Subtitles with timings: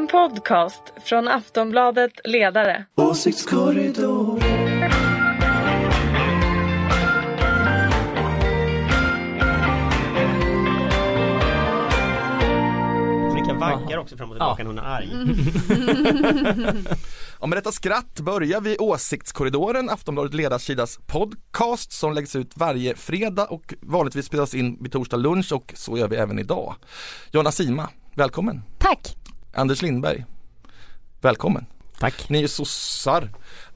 [0.00, 2.84] En podcast från Aftonbladet Ledare.
[2.94, 4.42] Åsiktskorridor.
[13.30, 15.10] Ulrika vaggar också fram och tillbaka när hon är arg.
[17.38, 23.46] Och med detta skratt börjar vi Åsiktskorridoren, Aftonbladet Ledarsidas podcast som läggs ut varje fredag
[23.46, 26.74] och vanligtvis spelas in vid torsdag lunch och så gör vi även idag.
[27.32, 28.62] Jonna Sima, välkommen.
[28.78, 29.19] Tack.
[29.52, 30.24] Anders Lindberg,
[31.20, 31.66] välkommen.
[31.98, 32.28] Tack.
[32.28, 33.30] Ni är sossar.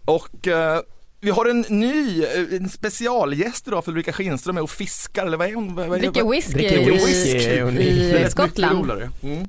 [0.04, 0.80] Och eh,
[1.20, 5.36] vi har en ny, eh, en specialgäst idag för Ulrika Schenström är och fiskar eller
[5.36, 5.74] vad är hon?
[5.74, 7.38] Dricker whisky, Dricker i, whisky,
[7.82, 8.90] i, i Skottland.
[9.22, 9.48] Mm.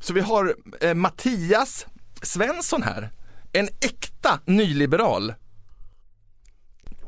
[0.00, 1.86] Så vi har eh, Mattias
[2.22, 3.10] Svensson här,
[3.52, 5.34] en äkta nyliberal.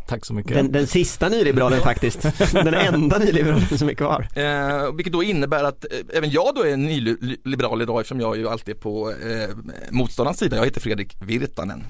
[0.06, 0.54] Tack så mycket.
[0.54, 2.22] Den, den sista nyliberalen faktiskt.
[2.52, 4.28] Den enda nyliberalen som är kvar.
[4.34, 8.48] Eh, vilket då innebär att eh, även jag då är nyliberal idag eftersom jag ju
[8.48, 9.56] alltid är på eh,
[9.90, 10.56] motståndarens sida.
[10.56, 11.84] Jag heter Fredrik Virtanen.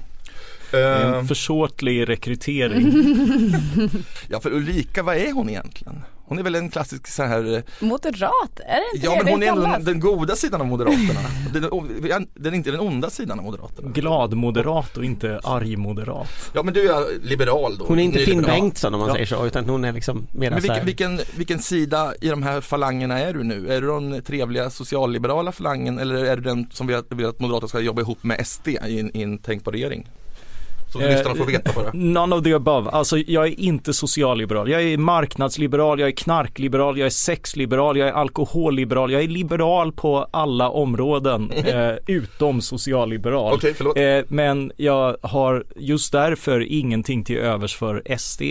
[0.73, 2.91] Eh, En försåtlig rekrytering.
[4.29, 6.03] ja för Ulrika, vad är hon egentligen?
[6.27, 9.33] Hon är väl en klassisk så här eh, Moderat, är det inte Ja det men
[9.33, 11.19] hon är ändå den, den goda sidan av Moderaterna.
[11.53, 13.89] Den, den är inte den onda sidan av Moderaterna.
[13.91, 16.27] Glad moderat och inte arg moderat.
[16.53, 17.85] Ja men du är liberal då.
[17.85, 18.41] Hon är inte Finn.
[18.41, 19.13] Bengtsson om man Ja.
[19.13, 22.61] säger så, utan hon är liksom mer Men vilken, vilken, vilken sida i de här
[22.61, 23.73] falangerna är du nu?
[23.73, 27.39] Är du den trevliga socialliberala falangen eller är du den som vill att, vill att
[27.39, 30.07] Moderaterna ska jobba ihop med SD i en, i en tänkbar regering?
[30.97, 31.89] Så Eh, lyssnarna får veta bara.
[31.93, 32.89] None of the above.
[32.89, 34.69] Alltså jag är inte socialliberal.
[34.69, 39.11] Jag är marknadsliberal, jag är knarkliberal, jag är sexliberal, jag är alkoholliberal.
[39.11, 43.53] Jag är liberal på alla områden eh, utom socialliberal.
[43.53, 43.97] Okej, förlåt.
[43.97, 48.41] Eh, men jag har just därför ingenting till övers för SD.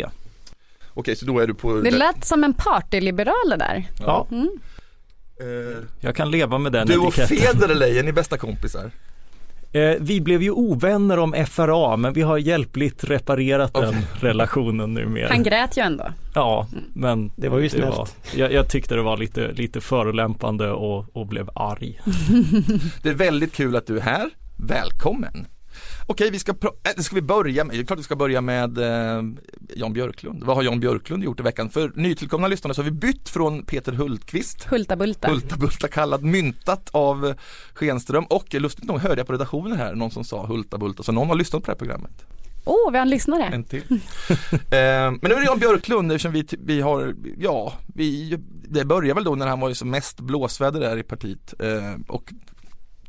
[0.95, 1.75] Okej, så då är du på...
[1.75, 3.85] Det lät som en partyliberal det där.
[4.01, 4.27] Ja,
[5.41, 7.61] Eh, jag kan leva med den du och etiketten.
[7.61, 8.91] Federley, är ni bästa kompisar?
[9.77, 15.29] Eh, vi blev ju ovänner om FRA men vi har hjälpligt reparerat den relationen numera.
[15.29, 16.05] Han grät ju ändå.
[16.35, 18.17] Ja, men Det var ju snällt.
[18.37, 22.01] jag, jag tyckte det var lite, lite förolämpande och, och blev arg.
[23.03, 24.31] Det är väldigt kul att du är här.
[24.57, 25.47] Välkommen!
[26.09, 28.79] Okej, vi ska, äh, ska vi börja med, det är klart vi ska börja med
[28.79, 29.23] eh,
[29.75, 30.45] Jan Björklund.
[30.45, 31.71] Vad har Jan Björklund gjort i veckan?
[31.71, 35.29] För nytillkomna lyssnare så har vi bytt från Peter Hultqvist Hulta bulta.
[35.29, 37.35] Hulta Bulta kallad, myntat av
[37.75, 41.13] Schenström och lustigt nog hörde jag på redaktionen här någon som sa Hulta Bulta, så
[41.13, 42.25] någon har lyssnat på det här programmet.
[42.65, 43.45] Åh, oh, vi har en lyssnare.
[43.45, 43.83] En till.
[43.91, 43.99] eh,
[44.71, 48.39] men nu är det Jan Björklund eftersom vi, vi har, ja, vi,
[48.69, 51.95] det börjar väl då när han var ju som mest blåsväder där i partiet eh,
[52.09, 52.33] och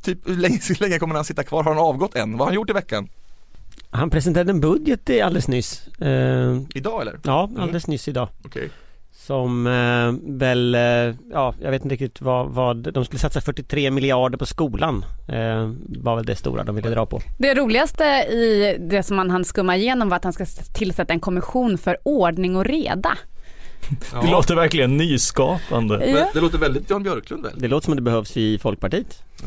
[0.02, 1.62] typ hur länge, hur länge kommer han sitta kvar?
[1.62, 2.32] Har han avgått än?
[2.32, 3.08] Vad har han gjort i veckan?
[3.90, 5.86] Han presenterade en budget i alldeles nyss.
[5.98, 7.20] Eh, Idag eller?
[7.24, 8.28] ja, alldeles nyss idag.
[8.44, 8.70] Okej.
[9.12, 10.80] Som eh, väl, eh,
[11.32, 15.04] ja jag vet inte riktigt vad, vad, de skulle satsa 43 miljarder på skolan.
[15.28, 15.70] Eh,
[16.02, 17.20] var väl det stora de ville dra på.
[17.38, 21.20] Det roligaste i det som man hann skumma igenom var att han ska tillsätta en
[21.20, 23.18] kommission för ordning och reda.
[24.22, 25.98] Det låter verkligen nyskapande.
[25.98, 27.52] Men det låter väldigt Jan Björklund väl?
[27.58, 29.22] Det låter som att det behövs i Folkpartiet.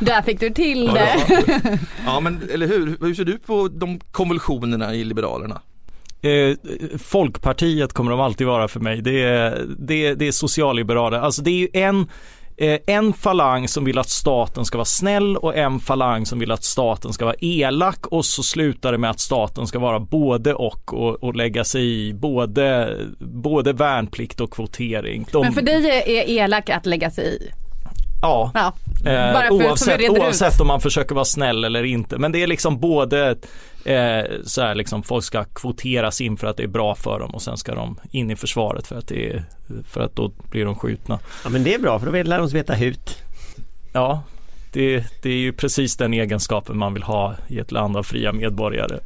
[0.00, 1.78] Där fick du till Ja, det.
[2.04, 5.60] ja men eller hur, hur ser du på de konvulsionerna i Liberalerna?
[6.22, 6.56] Eh,
[6.98, 9.02] Folkpartiet kommer de alltid vara för mig.
[9.02, 11.18] Det är, det, är- det är socialliberaler.
[11.18, 12.06] Alltså det är ju en
[12.56, 16.50] Eh, en falang som vill att staten ska vara snäll och en falang som vill
[16.50, 20.54] att staten ska vara elak och så slutar det med att staten ska vara både
[20.54, 25.26] och och, och lägga sig i både, både värnplikt och kvotering.
[25.32, 27.61] De, Men för dig är är elak att lägga sig i.
[28.22, 28.72] Ja, Ja,
[29.04, 32.18] Eh, oavsett, oavsett om man försöker vara snäll eller inte.
[32.18, 33.36] Men det är liksom både
[33.84, 37.34] eh, så här liksom folk ska kvoteras in för att det är bra för dem
[37.34, 39.44] och sen ska de in i försvaret för att det är,
[39.88, 41.18] för att då blir de skjutna.
[41.44, 43.16] Ja men det är bra för då lär de sig veta hut.
[43.92, 44.22] Ja,
[44.72, 48.32] det, det är ju precis den egenskapen man vill ha i ett land av fria
[48.32, 48.98] medborgare.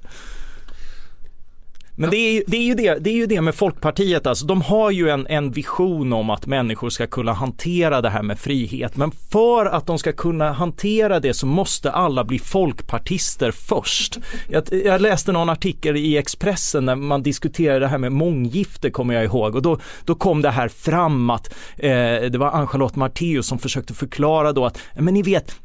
[1.99, 4.47] Men det är, ju- det, är ju det, det är ju det med Folkpartiet, alltså,
[4.47, 8.39] de har ju en, en vision om att människor ska kunna hantera det här med
[8.39, 8.97] frihet.
[8.97, 14.19] Men för att de ska kunna hantera det så måste alla bli folkpartister först.
[14.49, 19.15] Jag, jag läste någon artikel i Expressen när man diskuterade det här med månggifte kommer
[19.15, 21.91] jag ihåg och då, då kom det här fram att eh,
[22.31, 25.57] det var Ann-Charlotte Marteus som försökte förklara då att, men ni vet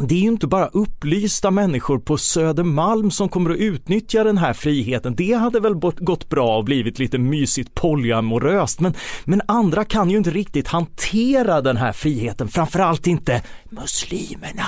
[0.00, 4.52] det är ju inte bara upplysta människor på Södermalm som kommer att utnyttja den här
[4.52, 5.14] friheten.
[5.16, 8.80] Det hade väl gått bra och blivit lite mysigt polyamoröst.
[8.80, 14.66] Men, men andra kan ju inte riktigt hantera den här friheten, framförallt inte muslimerna.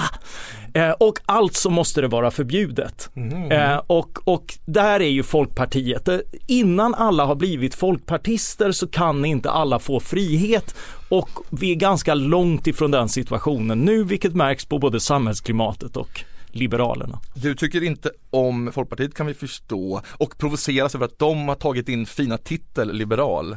[0.74, 3.10] Eh, och alltså måste det vara förbjudet.
[3.16, 3.52] Mm.
[3.52, 9.24] Eh, och, och där är ju Folkpartiet, eh, innan alla har blivit folkpartister så kan
[9.24, 10.74] inte alla få frihet
[11.08, 16.24] och vi är ganska långt ifrån den situationen nu vilket märks på både samhällsklimatet och
[16.52, 17.18] Liberalerna.
[17.34, 21.88] Du tycker inte om Folkpartiet kan vi förstå och provoceras över att de har tagit
[21.88, 23.56] in fina titel liberal.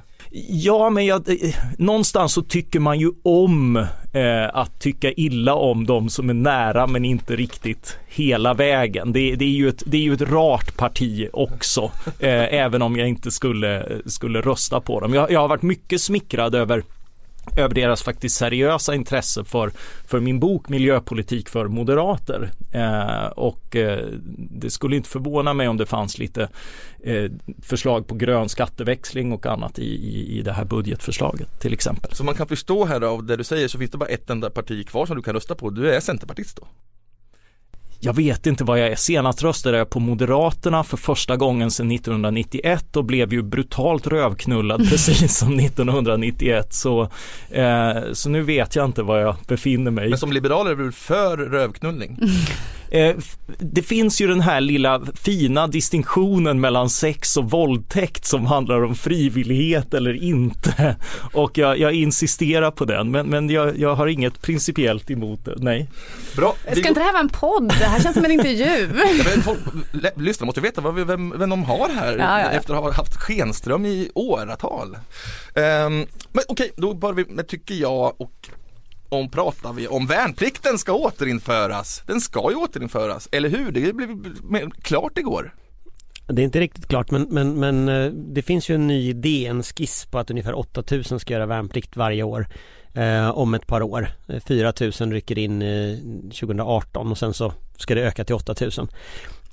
[0.49, 3.75] Ja, men jag, eh, någonstans så tycker man ju om
[4.13, 9.13] eh, att tycka illa om de som är nära men inte riktigt hela vägen.
[9.13, 12.95] Det, det är, ju ett, det är ju ett rart parti också, eh, även om
[12.95, 15.13] jag inte skulle, skulle rösta på dem.
[15.13, 16.83] Jag, jag har varit mycket smickrad över
[17.57, 19.71] över deras faktiskt seriösa intresse för,
[20.05, 22.51] för min bok Miljöpolitik för moderater.
[22.71, 24.07] Eh, och eh,
[24.37, 26.49] det skulle inte förvåna mig om det fanns lite
[27.03, 27.31] eh,
[27.61, 32.15] förslag på grön skatteväxling och annat i, i, i det här budgetförslaget till exempel.
[32.15, 34.49] Så man kan förstå här av det du säger så finns det bara ett enda
[34.49, 35.69] parti kvar som du kan rösta på.
[35.69, 36.67] Du är centerpartist då?
[38.05, 38.95] Jag vet inte vad jag är.
[38.95, 44.79] Senast röstade jag på Moderaterna för första gången sedan 1991 och blev ju brutalt rövknullad
[44.89, 46.73] precis som 1991.
[46.73, 47.01] Så,
[47.49, 50.09] eh, så nu vet jag inte var jag befinner mig.
[50.09, 52.19] Men som liberal är du för rövknullning?
[52.93, 53.15] Eh,
[53.57, 58.95] det finns ju den här lilla fina distinktionen mellan sex och våldtäkt som handlar om
[58.95, 60.95] frivillighet eller inte.
[61.33, 65.55] Och jag, jag insisterar på den, men, men jag, jag har inget principiellt emot det,
[65.57, 65.89] nej.
[66.35, 66.55] Bra.
[66.71, 67.67] Ska inte det här vara en podd?
[67.79, 68.89] Det här känns som en intervju.
[69.17, 69.59] Ja, men folk,
[70.15, 72.49] lyssna måste veta vad vi, vem, vem de har här Ja, ja, ja.
[72.49, 74.97] efter att ha haft Schenström i åratal.
[75.55, 78.49] Ehm, men okej, då börjar vi tycker jag och
[79.13, 82.03] om pratar vi om värnplikten ska återinföras.
[82.07, 83.71] Den ska ju återinföras, eller hur?
[83.71, 85.53] Det blev klart igår.
[86.27, 89.45] Det är inte riktigt klart men, men, men eh, det finns ju en ny idé,
[89.45, 92.47] en skiss på att ungefär 8000 ska göra värnplikt varje år
[92.93, 94.07] eh, om ett par år.
[94.27, 98.87] Eh, 4000 rycker in eh, 2018 och sen så ska det öka till 8000.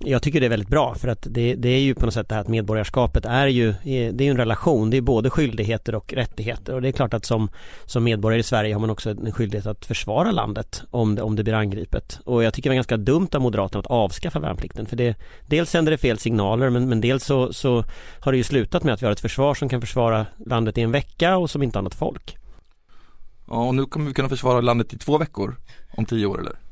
[0.05, 2.29] Jag tycker det är väldigt bra för att det, det är ju på något sätt
[2.29, 5.95] det här att medborgarskapet är ju, det är ju en relation, det är både skyldigheter
[5.95, 7.51] och rättigheter och det är klart att som,
[7.87, 11.37] som medborgare i Sverige har man också en skyldighet att försvara landet om det, om
[11.37, 12.21] det blir angripet.
[12.25, 15.17] Och jag tycker det var ganska dumt av Moderaterna att avskaffa värnplikten för det,
[15.47, 17.85] dels sänder det fel signaler men, men dels så, så
[18.21, 20.81] har det ju slutat med att vi har ett försvar som kan försvara landet i
[20.81, 22.37] en vecka och som inte annat folk.
[23.49, 25.57] Ja, och nu kommer vi kunna försvara landet i två veckor
[25.97, 26.70] om tio år eller?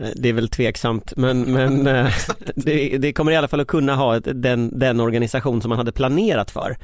[0.00, 2.06] Eh, Det är väl tveksamt men, men eh,
[2.54, 5.78] det, det kommer i alla fall att kunna ha ett, den, den organisation som man
[5.78, 6.76] hade planerat för.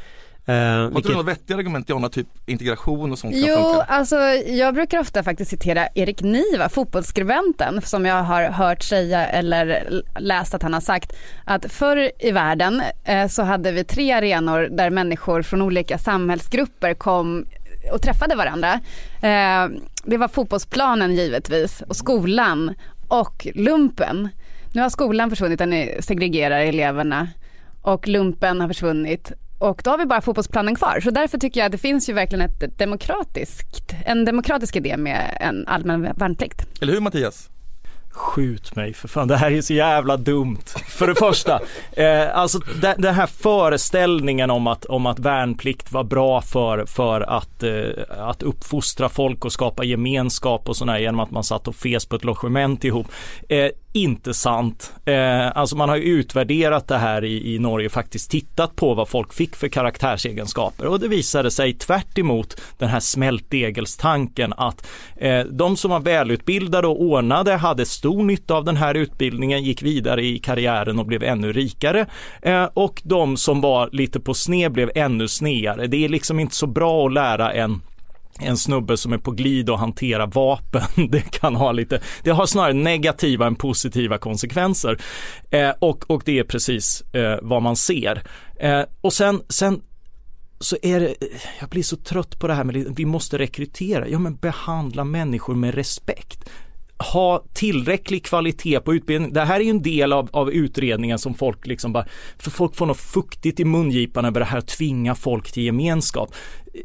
[0.48, 3.82] Eh, Har vilket- du något vettiga argument Jonna, typ integration och sånt Jo, funka?
[3.88, 4.16] alltså
[4.46, 9.88] jag brukar ofta faktiskt citera Erik Niva, fotbollsskribenten, som jag har hört säga eller
[10.19, 11.12] läst att han har sagt
[11.44, 16.94] att förr i världen eh, så hade vi tre arenor där människor från olika samhällsgrupper
[16.94, 17.46] kom
[17.92, 18.72] och träffade varandra.
[19.22, 19.69] Eh,
[20.04, 22.74] det var fotbollsplanen givetvis och skolan
[23.08, 24.29] och lumpen.
[24.73, 27.29] Nu har skolan försvunnit, den segregerar eleverna
[27.82, 31.00] och lumpen har försvunnit och då har vi bara fotbollsplanen kvar.
[31.03, 35.37] Så därför tycker jag att det finns ju verkligen ett demokratiskt, en demokratisk idé med
[35.41, 36.67] en allmän värnplikt.
[36.81, 37.50] Eller hur Mattias?
[38.16, 40.64] Skjut mig för fan, det här är så jävla dumt.
[40.88, 41.60] För det första,
[41.92, 42.58] eh, alltså
[42.96, 48.42] den här föreställningen om att, om att värnplikt var bra för, för att, eh, att
[48.42, 52.24] uppfostra folk och skapa gemenskap och sådär genom att man satt och fes på ett
[52.24, 53.06] logement ihop.
[53.48, 54.92] Eh, inte sant.
[55.04, 59.08] Eh, alltså man har ju utvärderat det här i, i Norge, faktiskt tittat på vad
[59.08, 64.86] folk fick för karaktärsegenskaper och det visade sig tvärt emot den här smältdegelstanken att
[65.16, 69.82] eh, de som var välutbildade och ordnade hade stor nytta av den här utbildningen, gick
[69.82, 72.06] vidare i karriären och blev ännu rikare
[72.43, 75.86] eh, och de som var lite på sned blev ännu snedare.
[75.86, 77.82] Det är liksom inte så bra att lära en
[78.41, 80.82] en snubbe som är på glid och hanterar vapen.
[81.10, 84.98] Det kan ha lite, det har snarare negativa än positiva konsekvenser.
[85.51, 88.22] Eh, och, och det är precis eh, vad man ser.
[88.60, 89.82] Eh, och sen, sen
[90.60, 91.15] så är det,
[91.60, 95.55] jag blir så trött på det här med, vi måste rekrytera, ja men behandla människor
[95.55, 96.51] med respekt
[96.98, 99.32] ha tillräcklig kvalitet på utbildning.
[99.32, 102.06] Det här är ju en del av, av utredningen som folk liksom bara,
[102.38, 106.34] för folk får något fuktigt i mungipan över det här att tvinga folk till gemenskap.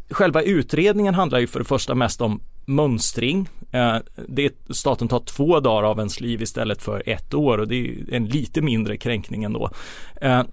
[0.09, 3.49] Själva utredningen handlar ju för det första mest om mönstring.
[3.71, 3.95] Eh,
[4.27, 8.13] det, staten tar två dagar av ens liv istället för ett år och det är
[8.13, 9.69] en lite mindre kränkning ändå.
[10.21, 10.43] Eh,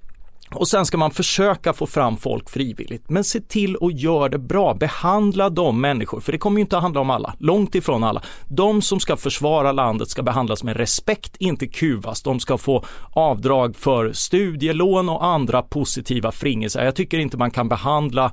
[0.50, 3.10] och sen ska man försöka få fram folk frivilligt.
[3.10, 4.74] Men se till att göra det bra.
[4.74, 8.22] Behandla de människor, för det kommer ju inte att handla om alla, långt ifrån alla.
[8.48, 12.22] De som ska försvara landet ska behandlas med respekt, inte kuvas.
[12.22, 16.84] De ska få avdrag för studielån och andra positiva fringelser.
[16.84, 18.32] Jag tycker inte man kan behandla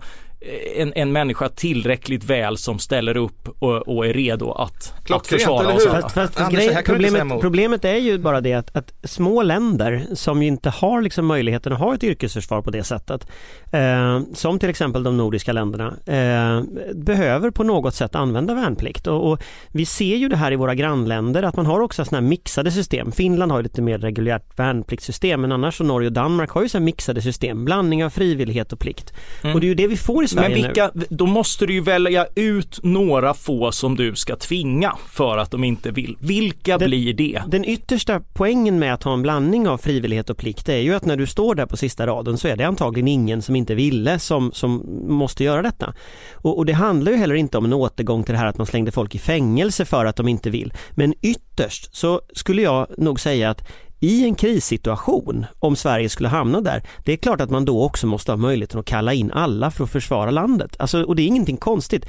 [0.75, 5.73] en, en människa tillräckligt väl som ställer upp och, och är redo att, att försvara
[5.73, 6.01] oss alla.
[6.01, 8.41] Fast, fast Anders, grej, det här kan du inte säga problemet, problemet är ju bara
[8.41, 12.61] det att, att små länder som ju inte har liksom möjligheten att ha ett yrkesförsvar
[12.61, 13.27] på det sättet
[13.71, 16.63] eh, som till exempel de nordiska länderna eh,
[16.95, 20.75] behöver på något sätt använda värnplikt och, och vi ser ju det här i våra
[20.75, 23.11] grannländer att man har också sådana här mixade system.
[23.11, 26.69] Finland har ju lite mer reguljärt värnpliktssystem men annars så Norge och Danmark har ju
[26.69, 29.13] så här mixade system, blandning av frivillighet och plikt.
[29.43, 29.55] Mm.
[29.55, 30.67] Och det är ju det vi får i Sverige Men nu.
[30.67, 35.51] vilka, då måste du ju välja ut några få som du ska tvinga för att
[35.51, 36.17] de inte vill.
[36.19, 37.41] Vilka Den- blir det?
[37.47, 41.05] Den yttersta poängen med att ha en blandning av frivillighet och plikt är ju att
[41.05, 44.19] när du står där på sista raden så är det antagligen ingen som inte ville
[44.19, 45.93] som, som måste göra detta.
[46.33, 48.67] Och, och det handlar ju heller inte om en återgång till det här att man
[48.67, 50.73] slängde folk i fängelse för att de inte vill.
[50.91, 53.67] Men ytterst så skulle jag nog säga att
[54.05, 58.07] i en krissituation, om Sverige skulle hamna där, det är klart att man då också
[58.07, 60.75] måste ha möjligheten att kalla in alla för att försvara landet.
[60.79, 62.05] Alltså, och det är ingenting konstigt.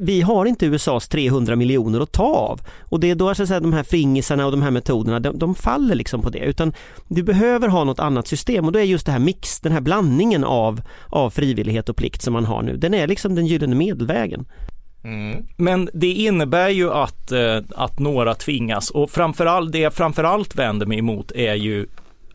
[0.00, 3.42] Vi har inte USAs 300 miljoner att ta av och det är då alltså, så
[3.42, 6.38] att säga, de här fringisarna och de här metoderna, de, de faller liksom på det.
[6.38, 6.72] Utan
[7.08, 9.80] du behöver ha något annat system och då är just det här mix, den här
[9.80, 13.76] blandningen av, av frivillighet och plikt som man har nu, den är liksom den gyllene
[13.76, 14.46] medelvägen.
[15.04, 15.46] Mm.
[15.56, 20.86] Men det innebär ju att, eh, att några tvingas och framförallt, det jag framförallt vänder
[20.86, 21.86] mig emot är ju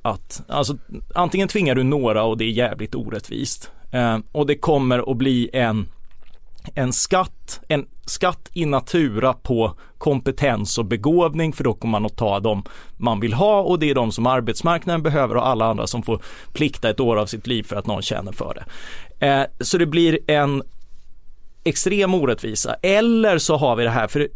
[0.02, 0.78] att, alltså
[1.16, 5.50] antingen tvingar du några och det är jävligt orättvist eh, och det kommer att bli
[5.54, 5.88] en,
[6.76, 12.18] en skatt, en skatt i natura på kompetens och begåvning för då kommer man att
[12.18, 12.64] ta dem
[12.98, 16.22] man vill ha och det är de som arbetsmarknaden behöver och alla andra som får
[16.54, 19.28] plikta ett år av sitt liv för att någon känner för det.
[19.28, 20.64] Eh, så det blir en
[21.64, 22.74] extrem orättvisa.
[22.74, 24.28] Eller så har vi det här, för eh,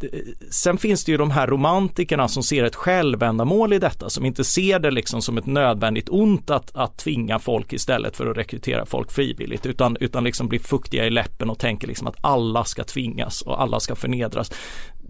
[0.50, 4.44] sen finns det ju de här romantikerna som ser ett självändamål i detta, som inte
[4.44, 8.86] ser det liksom som ett nödvändigt ont att, att tvinga folk istället för att rekrytera
[8.86, 12.84] folk frivilligt, utan, utan liksom blir fuktiga i läppen och tänker liksom att alla ska
[12.84, 14.52] tvingas och alla ska förnedras.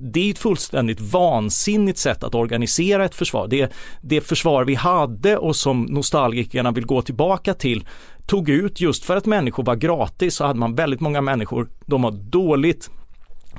[0.05, 3.47] Det är ett fullständigt vansinnigt sätt att organisera ett försvar.
[3.47, 7.85] Det, det försvar vi hade och som nostalgikerna vill gå tillbaka till
[8.25, 12.03] tog ut just för att människor var gratis så hade man väldigt många människor, de
[12.03, 12.89] har dåligt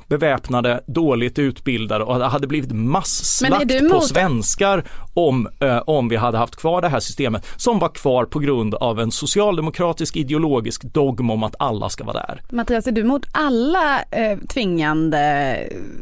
[0.07, 4.83] beväpnade, dåligt utbildade och det hade blivit masslakt på svenskar
[5.13, 8.75] om, eh, om vi hade haft kvar det här systemet som var kvar på grund
[8.75, 12.41] av en socialdemokratisk ideologisk dogm om att alla ska vara där.
[12.49, 15.55] Mattias, är du mot alla eh, tvingande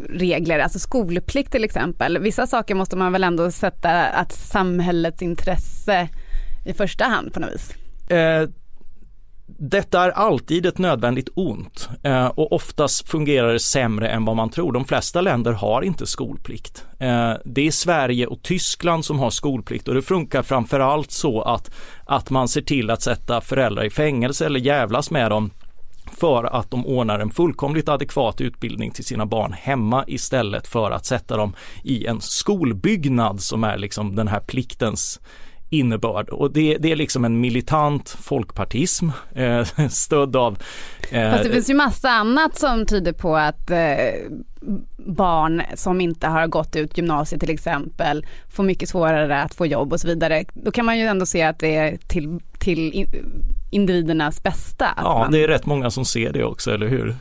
[0.10, 2.20] regler, alltså skolplikt till exempel?
[2.20, 6.10] Vissa saker måste man väl ändå sätta att samhällets intresse
[6.66, 7.74] i första hand på något vis?
[8.10, 8.50] Eh,
[9.58, 14.50] detta är alltid ett nödvändigt ont eh, och oftast fungerar det sämre än vad man
[14.50, 14.72] tror.
[14.72, 16.86] De flesta länder har inte skolplikt.
[17.00, 21.72] Eh, det är Sverige och Tyskland som har skolplikt och det funkar framförallt så att,
[22.06, 25.52] att man ser till att sätta föräldrar i fängelse eller jävlas med dem
[26.18, 31.06] för att de ordnar en fullkomligt adekvat utbildning till sina barn hemma istället för att
[31.06, 35.20] sätta dem i en skolbyggnad som är liksom den här pliktens
[35.74, 40.58] innebörd och det, det är liksom en militant folkpartism eh, stödd av
[41.12, 43.78] eh, Fast det finns ju massa annat som tyder på att eh,
[44.98, 49.94] barn som inte har gått ut gymnasiet till exempel får mycket svårare att få jobb
[49.94, 50.46] och så vidare.
[50.54, 53.08] Då kan man ju ändå se att det är till, till in,
[53.72, 54.88] individernas bästa.
[54.98, 57.16] Ja man- det är rätt många som ser det också, eller hur?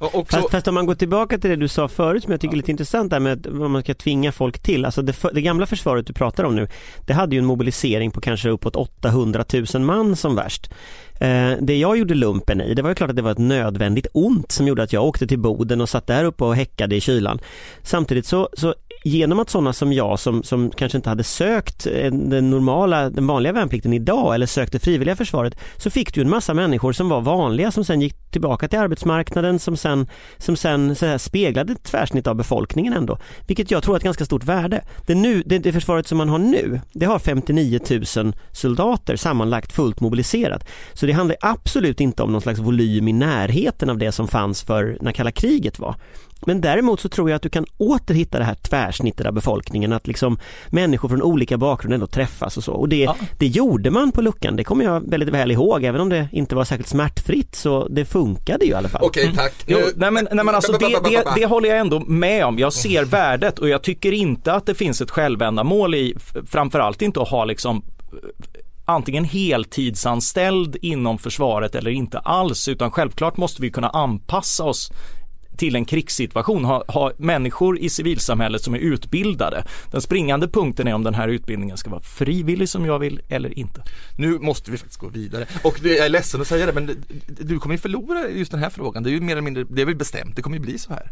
[0.00, 2.54] Också, Fast, fast om man går tillbaka till det du sa förut som jag tycker
[2.54, 4.84] är lite intressant där med vad man ska tvinga folk till.
[4.84, 6.68] Alltså det, det gamla försvaret du pratar om nu,
[7.06, 9.44] det hade ju en mobilisering på kanske uppåt 800
[9.74, 10.70] 000 man som värst.
[11.20, 14.06] Eh, det jag gjorde lumpen i, det var ju klart att det var ett nödvändigt
[14.12, 17.00] ont som gjorde att jag åkte till Boden och satt där uppe och häckade i
[17.00, 17.38] kylan.
[17.82, 22.10] Samtidigt så, så genom att sådana som jag som, som kanske inte hade sökt eh,
[22.12, 26.54] den normala, den vanliga värnplikten idag eller sökte frivilliga försvaret så fick du en massa
[26.54, 30.06] människor som var vanliga som sen gick tillbaka till arbetsmarknaden som sen,
[30.38, 33.18] som sen så här, speglade ett tvärsnitt av befolkningen ändå.
[33.46, 34.84] Vilket jag tror är ett ganska stort värde.
[35.06, 37.80] Det, nu, det, det försvaret som man har nu, det har 59
[38.16, 40.68] 000 soldater sammanlagt fullt mobiliserat.
[40.92, 44.62] Så det handlar absolut inte om någon slags volym i närheten av det som fanns
[44.62, 45.94] för när kalla kriget var.
[46.46, 49.92] Men däremot så tror jag att du kan åter hitta det här tvärsnittet av befolkningen,
[49.92, 52.72] att liksom människor från olika bakgrunder ändå träffas och så.
[52.72, 53.16] Och det, Ja.
[53.38, 56.54] det gjorde man på luckan, det kommer jag väldigt väl ihåg, även om det inte
[56.54, 59.02] var särskilt smärtfritt så det funkade ju i alla fall.
[59.04, 59.52] okej tack.
[59.66, 62.58] Jo, Nu- nej men, nej men alltså det, det, det håller jag ändå med om.
[62.58, 66.14] Jag ser värdet och jag tycker inte att det finns ett självändamål i,
[66.46, 67.76] framförallt inte att ha liksom
[68.12, 68.12] eh,
[68.84, 74.92] antingen heltidsanställd inom försvaret eller inte alls utan självklart måste vi kunna anpassa oss
[75.56, 79.64] till en krigssituation, ha, ha människor i civilsamhället som är utbildade.
[79.90, 83.58] Den springande punkten är om den här utbildningen ska vara frivillig som jag vill eller
[83.58, 83.82] inte.
[84.18, 87.04] Nu måste vi faktiskt gå vidare och det, jag är ledsen att säga det men
[87.40, 89.02] du kommer ju förlora just den här frågan.
[89.02, 90.92] Det är ju mer eller mindre, det är väl bestämt, det kommer ju bli så
[90.92, 91.10] här.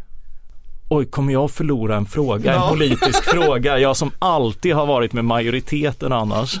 [0.89, 2.63] Oj, kommer jag förlora en fråga, Ja.
[2.71, 3.79] en politisk fråga?
[3.79, 6.59] Jag som alltid har varit med majoriteten annars.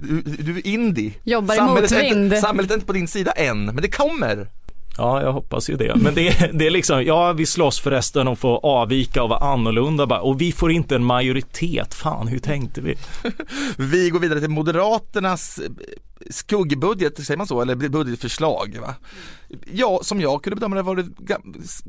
[0.00, 1.12] Du, du är indie.
[1.24, 2.24] Jobbar i Samhället är, motvind.
[2.24, 4.48] inte, samhället är inte på din sida än, men det kommer.
[4.98, 5.96] Ja, jag hoppas ju det.
[5.96, 10.06] Men det, det är liksom, ja vi slåss förresten och få avvika och vara annorlunda
[10.06, 10.20] bara.
[10.20, 11.94] Och vi får inte en majoritet.
[11.94, 12.94] Fan, hur tänkte vi?
[13.78, 15.70] Vi går vidare till Moderaternas eh,
[16.30, 18.94] skuggbudget, säger man så, eller budgetförslag va?
[19.72, 21.06] Ja, som jag kunde bedöma det var det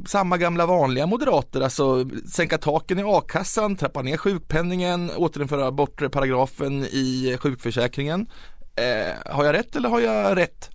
[0.07, 6.83] samma gamla vanliga moderater, alltså sänka taken i a-kassan, trappa ner sjukpenningen, återinföra bortre paragrafen
[6.83, 8.27] i sjukförsäkringen.
[8.75, 10.69] Eh, har jag rätt eller har jag rätt?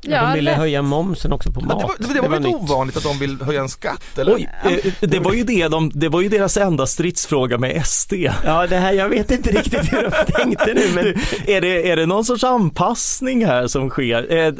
[0.00, 0.56] Ja, de ville rätt.
[0.58, 1.82] höja momsen också på Det mat.
[1.82, 2.70] var, det var, väl inte nytt.
[2.70, 4.34] ovanligt att de vill höja en skatt eller?
[4.34, 8.12] Oj, eh, det var ju det de, det var ju deras enda stridsfråga med SD.
[8.44, 11.06] Ja, det här, jag vet inte riktigt hur de tänkte nu men
[11.46, 14.32] Är det, är det någon sorts anpassning här som sker?
[14.32, 14.52] Eh, eh,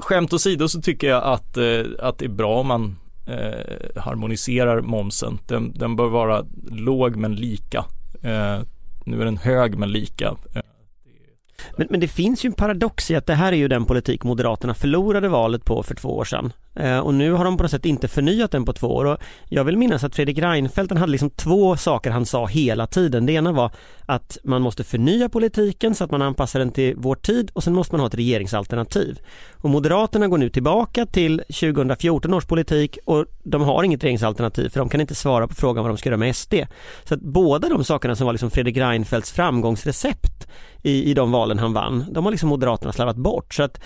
[0.00, 4.80] skämt åsido så tycker jag att, eh, att det är bra om man eh, harmoniserar
[4.80, 5.38] momsen.
[5.46, 7.78] Den, den bör vara låg men lika.
[8.22, 8.60] Eh,
[9.04, 10.34] nu är den hög men lika.
[11.76, 14.24] Men, men det finns ju en paradox i att det här är ju den politik
[14.24, 16.52] Moderaterna förlorade valet på för två år sedan.
[16.80, 19.04] Eh, och nu har de på något sätt inte förnyat den på två år.
[19.04, 19.18] Och
[19.48, 23.26] jag vill minnas att Fredrik Reinfeldt hade liksom två saker han sa hela tiden.
[23.26, 23.70] Det ena var
[24.06, 27.74] att man måste förnya politiken så att man anpassar den till vår tid och sen
[27.74, 29.20] måste man ha ett regeringsalternativ.
[29.52, 34.80] Och Moderaterna går nu tillbaka till 2014 års politik och de har inget regeringsalternativ för
[34.80, 36.54] de kan inte svara på frågan vad de ska göra med SD.
[37.04, 40.48] Så att båda de sakerna som var liksom Fredrik Reinfeldts framgångsrecept
[40.82, 43.54] i, i de valen han vann, de har liksom Moderaterna slarvat bort.
[43.54, 43.80] Så att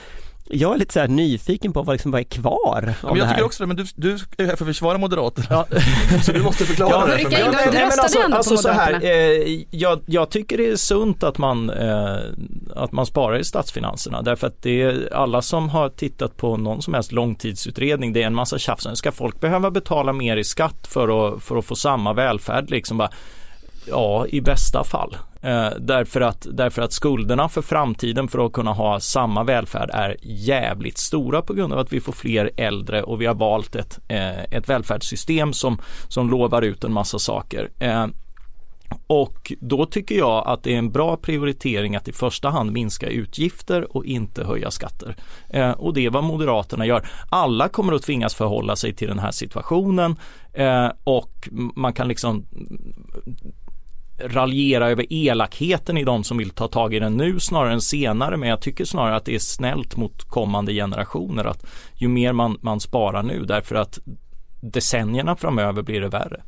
[0.51, 3.15] jag är lite så här nyfiken på vad, liksom, vad är kvar Ja, av men
[3.15, 3.35] det jag här.
[3.35, 5.65] tycker också det, men du, du är här för att försvara Moderaterna.
[6.23, 7.43] Så du måste förklara Ja, det för mig.
[7.43, 12.17] röstade alltså, alltså så här, eh, jag, jag tycker det är sunt att man, eh,
[12.77, 16.83] att man sparar i statsfinanserna därför att det är alla som har tittat på någon
[16.83, 18.87] som helst långtidsutredning, det är en massa tjafs.
[18.95, 22.97] Ska folk behöva betala mer i skatt för att, för att få samma välfärd liksom
[22.99, 23.11] bara
[23.89, 25.17] Ja, i bästa fall.
[25.45, 30.17] Eh, därför, att, därför att skulderna för framtiden för att kunna ha samma välfärd är
[30.23, 33.99] jävligt stora på grund av att vi får fler äldre och vi har valt ett,
[34.09, 37.71] eh, ett välfärdssystem som, som lovar ut en massa saker.
[37.79, 38.07] Eh,
[39.07, 43.09] och då tycker jag att det är en bra prioritering att i första hand minska
[43.09, 45.17] utgifter och inte höja skatter.
[45.49, 47.09] Eh, och det är vad Moderaterna gör.
[47.29, 50.17] Alla kommer att tvingas förhålla sig till den här situationen
[50.53, 52.47] eh, och man kan liksom
[54.19, 58.37] raljera över elakheten i de som vill ta tag i den nu snarare än senare
[58.37, 62.59] men jag tycker snarare att det är snällt mot kommande generationer att ju mer man,
[62.61, 63.99] man sparar nu därför att
[64.61, 66.43] decennierna framöver blir det värre.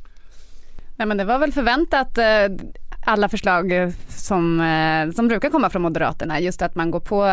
[0.96, 2.66] Nej men det var väl förväntat eh,
[3.06, 6.40] alla förslag eh, som, eh, som brukar komma från Moderaterna.
[6.40, 7.26] Just att man går på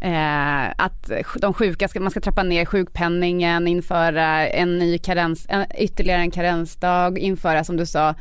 [0.00, 5.66] eh, att de sjuka ska, man ska trappa ner sjukpenningen, införa en ny karens, en,
[5.78, 8.14] ytterligare en karensdag, införa som du sa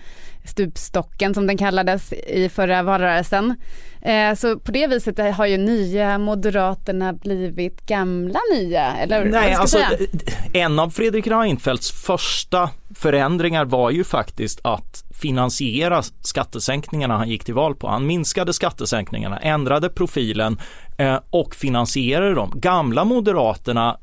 [0.45, 3.56] stupstocken som den kallades i förra valrörelsen.
[4.01, 9.77] Eh, så på det viset har ju nya Moderaterna blivit gamla nya, eller Nej, alltså
[9.77, 10.08] säga?
[10.54, 17.54] en av Fredrik Reinfeldts första förändringar var ju faktiskt att finansiera skattesänkningarna han gick till
[17.54, 17.88] val på.
[17.88, 20.58] Han minskade skattesänkningarna, ändrade profilen
[20.97, 22.54] eh, och finansierade dem.
[22.56, 23.97] Gamla Moderaterna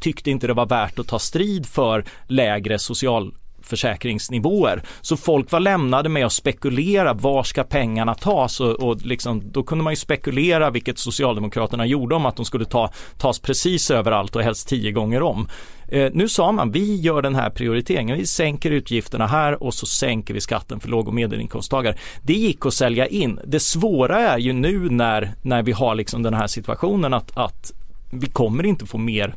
[0.00, 3.34] tyckte inte det var värt att ta strid för lägre social
[3.68, 4.82] försäkringsnivåer.
[5.00, 9.62] Så folk var lämnade med att spekulera var ska pengarna tas och, och liksom, då
[9.62, 14.36] kunde man ju spekulera vilket Socialdemokraterna gjorde om att de skulle ta, tas precis överallt
[14.36, 15.48] och helst tio gånger om.
[15.88, 19.86] Eh, nu sa man vi gör den här prioriteringen, vi sänker utgifterna här och så
[19.86, 21.96] sänker vi skatten för låg och medelinkomsttagare.
[22.22, 23.40] Det gick att sälja in.
[23.44, 27.72] Det svåra är ju nu när, när vi har liksom den här situationen att, att
[28.10, 29.34] vi kommer inte få mer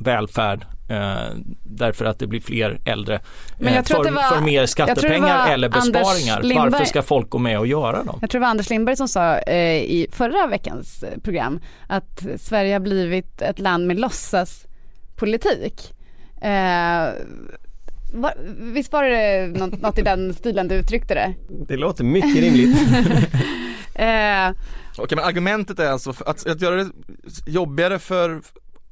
[0.00, 1.16] välfärd eh,
[1.62, 3.20] därför att det blir fler äldre
[3.58, 6.70] Men jag eh, tror för, att det var- för mer skattepengar var eller besparingar.
[6.70, 8.18] Varför ska folk gå med och göra dem?
[8.20, 12.72] Jag tror det var Anders Lindberg som sa eh, i förra veckans program att Sverige
[12.72, 15.92] har blivit ett land med låtsaspolitik.
[16.42, 17.08] Eh,
[18.12, 21.34] va, visst var det något, något i den stilen du uttryckte det?
[21.68, 22.78] Det låter mycket rimligt.
[23.98, 24.50] Eh,
[24.98, 26.90] Okej men argumentet är alltså att, att göra det
[27.46, 28.40] jobbigare för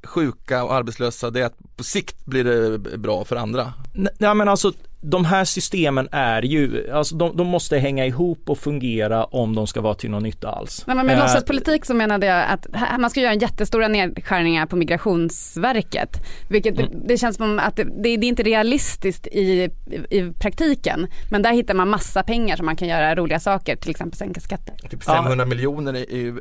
[0.07, 3.73] sjuka och arbetslösa det är att på sikt blir det bra för andra.
[4.19, 4.73] Nej men alltså
[5.07, 9.67] de här systemen är ju, alltså de, de, måste hänga ihop och fungera om de
[9.67, 10.85] ska vara till någon nytta alls.
[10.87, 12.67] Men med uh, låtsaspolitik så menade jag att
[13.01, 16.17] man ska göra jättestora nedskärningar på migrationsverket.
[16.49, 16.91] Vilket mm.
[16.91, 19.71] det, det, känns som att det, det, är inte realistiskt i,
[20.11, 21.07] i praktiken.
[21.31, 24.41] Men där hittar man massa pengar som man kan göra roliga saker, till exempel sänka
[24.41, 24.75] skatter.
[24.91, 25.47] Typ 500 ja.
[25.47, 26.35] miljoner är, är,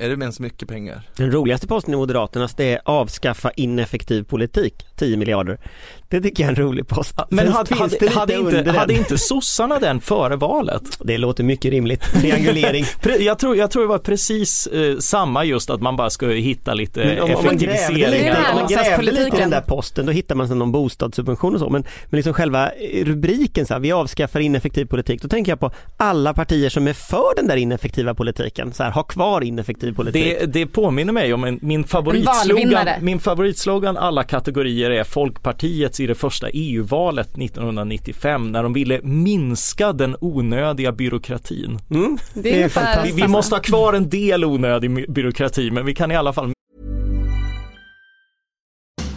[0.00, 1.02] är det ens mycket pengar?
[1.16, 5.58] Den roligaste posten i Moderaternas det är avskaffa ineffektiv politik, 10 miljarder.
[6.08, 7.14] Det tycker jag är en rolig post.
[7.30, 10.82] Men hade, hade, hade, inte, hade inte sossarna den före valet?
[11.00, 12.02] Det låter mycket rimligt.
[12.02, 12.84] Triangulering.
[13.20, 16.74] jag, tror, jag tror det var precis eh, samma just att man bara skulle hitta
[16.74, 18.50] lite men om, effektiviseringar.
[18.52, 21.60] Om man grävde lite i den där posten då hittar man sen någon bostadssubvention och
[21.60, 22.70] så men, men liksom själva
[23.04, 25.22] rubriken så här, vi avskaffar ineffektiv politik.
[25.22, 28.72] Då tänker jag på alla partier som är för den där ineffektiva politiken.
[28.72, 30.36] Så här, ha kvar ineffektiv politik.
[30.40, 36.06] Det, det påminner mig om en, min favoritslogan, min favoritslogan alla kategorier är Folkpartiets i
[36.06, 37.36] det första EU-valet
[37.68, 41.78] 1995 när de ville minska den onödiga byråkratin.
[41.90, 42.18] Mm.
[42.34, 43.16] Det är fantastiskt.
[43.16, 46.52] Vi, vi måste ha kvar en del onödig byråkrati men vi kan i alla fall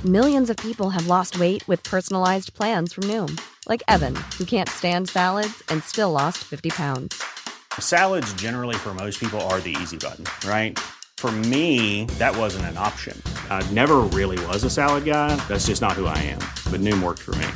[0.05, 3.37] Millions of people have lost weight with personalized plans from Noom.
[3.67, 7.21] Like Evan, who can't stand salads and still lost 50 pounds.
[7.79, 10.79] Salads generally for most people are the easy button, right?
[11.17, 13.21] For me, that wasn't an option.
[13.49, 15.35] I never really was a salad guy.
[15.49, 16.39] That's just not who I am.
[16.71, 17.47] But Noom worked for me.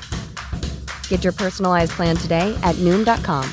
[1.07, 3.45] Get your personalized plan today at Noom.com.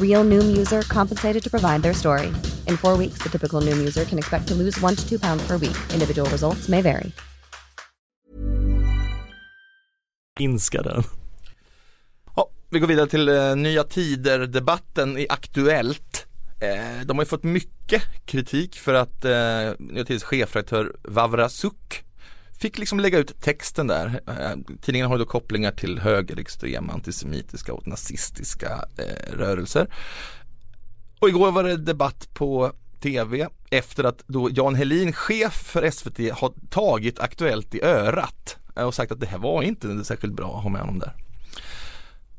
[0.00, 2.32] Real Noom user compensated to provide their story.
[2.68, 5.42] In four weeks, the typical Noom user can expect to lose one to two pounds
[5.46, 5.76] per week.
[5.92, 7.12] Individual results may vary.
[10.40, 11.02] Minska den.
[12.36, 16.26] Ja, vi går vidare till uh, Nya Tider-debatten i Aktuellt.
[16.60, 19.32] Eh, de har ju fått mycket kritik för att eh,
[19.78, 22.04] Nya Tiders chefredaktör Vavra Suk
[22.58, 24.20] fick liksom lägga ut texten där.
[24.26, 29.86] Eh, tidningen har ju då kopplingar till högerextrema, antisemitiska och nazistiska eh, rörelser.
[31.18, 36.32] Och igår var det debatt på TV efter att då Jan Helin, chef för SVT,
[36.32, 40.62] har tagit Aktuellt i örat och sagt att det här var inte särskilt bra att
[40.62, 41.14] ha med honom där.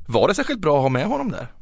[0.06, 1.52] Var det särskilt bra att ha med honom där?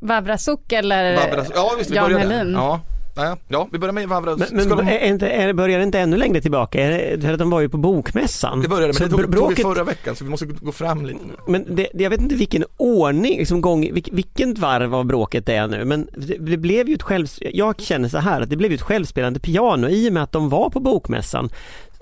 [0.00, 2.52] Vavrasuk eller Vavra, ja, visst, vi Jan Helin?
[2.52, 2.80] Ja.
[3.14, 4.36] Ja, ja, vi börjar med Vavra.
[4.36, 4.78] Men, men de...
[4.80, 6.80] är inte, är, börjar det inte ännu längre tillbaka?
[6.80, 8.60] Är det, de var ju på bokmässan.
[8.60, 9.56] Det började, men det tog, bråket...
[9.58, 11.34] tog förra veckan så vi måste gå fram lite nu.
[11.46, 15.68] Men det, jag vet inte vilken ordning, liksom gång, vilken varv av bråket det är
[15.68, 18.70] nu, men det, det blev ju ett själv, jag känner så här att det blev
[18.70, 21.50] ju ett självspelande piano i och med att de var på bokmässan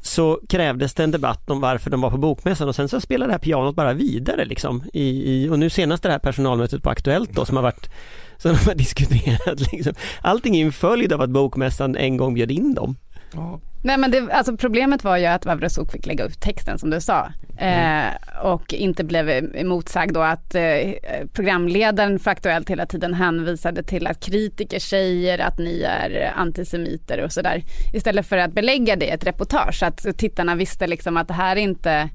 [0.03, 3.29] så krävdes det en debatt om varför de var på bokmässan och sen så spelade
[3.29, 6.91] det här pianot bara vidare liksom i, i och nu senast det här personalmötet på
[6.91, 7.91] Aktuellt då som har varit
[8.37, 9.95] som de har diskuterat liksom.
[10.23, 12.97] Allting är en följd av att bokmässan en gång bjöd in dem.
[13.35, 13.61] Ja.
[13.83, 17.01] Nej men det, alltså problemet var ju att Vavrasuk fick lägga upp texten som du
[17.01, 18.07] sa mm.
[18.07, 20.90] eh, och inte blev emotsagd då att eh,
[21.33, 27.33] programledaren för Aktuellt hela tiden hänvisade till att kritiker säger att ni är antisemiter och
[27.33, 27.62] sådär
[27.93, 31.35] istället för att belägga det i ett reportage så att tittarna visste liksom att det
[31.35, 32.09] här är inte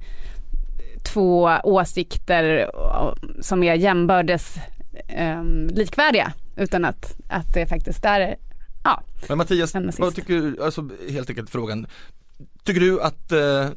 [1.14, 2.72] två åsikter
[3.42, 4.56] som är jämbördes
[5.08, 8.36] eh, likvärdiga utan att, att det faktiskt är
[8.86, 9.04] Ja.
[9.28, 11.88] Men Mattias, vad tycker du, alltså helt enkelt frågan,
[12.64, 13.70] tycker du att eh,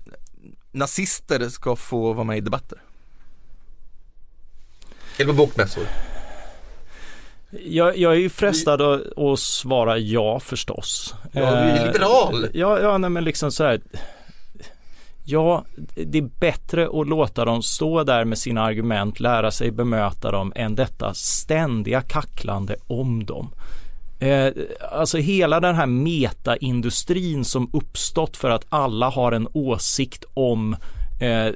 [0.73, 2.79] nazister ska få vara med i debatter?
[5.19, 5.85] Eller på bokmässor?
[7.51, 11.15] Jag, jag är ju frestad att, att svara ja förstås.
[11.33, 12.45] Ja, du är liberal.
[12.45, 13.81] Eh, ja, ja nej, men liksom så här.
[15.25, 20.31] Ja, det är bättre att låta dem stå där med sina argument, lära sig bemöta
[20.31, 23.51] dem än detta ständiga kacklande om dem.
[24.21, 24.53] Eh,
[24.91, 30.77] alltså hela den här metaindustrin som uppstått för att alla har en åsikt om
[31.21, 31.53] eh,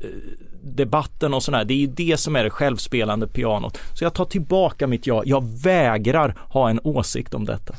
[0.63, 1.65] debatten och sådär.
[1.65, 3.79] Det är ju det som är det självspelande pianot.
[3.95, 5.23] Så jag tar tillbaka mitt ja.
[5.27, 7.75] Jag vägrar ha en åsikt om detta.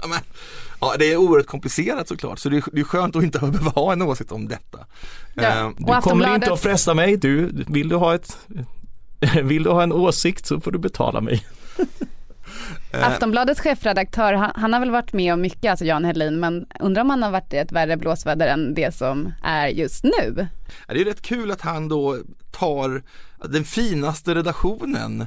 [0.00, 0.18] Ja, men,
[0.80, 2.38] ja det är oerhört komplicerat såklart.
[2.38, 4.78] Så det är, det är skönt att inte behöva ha en åsikt om detta.
[5.34, 5.42] Ja.
[5.42, 7.16] Eh, du kommer inte att fresta mig.
[7.16, 8.38] Du, vill du ha ett
[9.42, 11.46] vill du ha en åsikt så får du betala mig.
[12.92, 13.06] Eh.
[13.08, 17.02] Aftonbladets chefredaktör, han, han, har väl varit med om mycket, alltså Jan Helin, men undrar
[17.02, 20.48] om han har varit i ett värre blåsväder än det som är just nu?
[20.88, 22.18] Det är rätt kul att han då
[22.50, 23.02] tar
[23.48, 25.26] den finaste redaktionen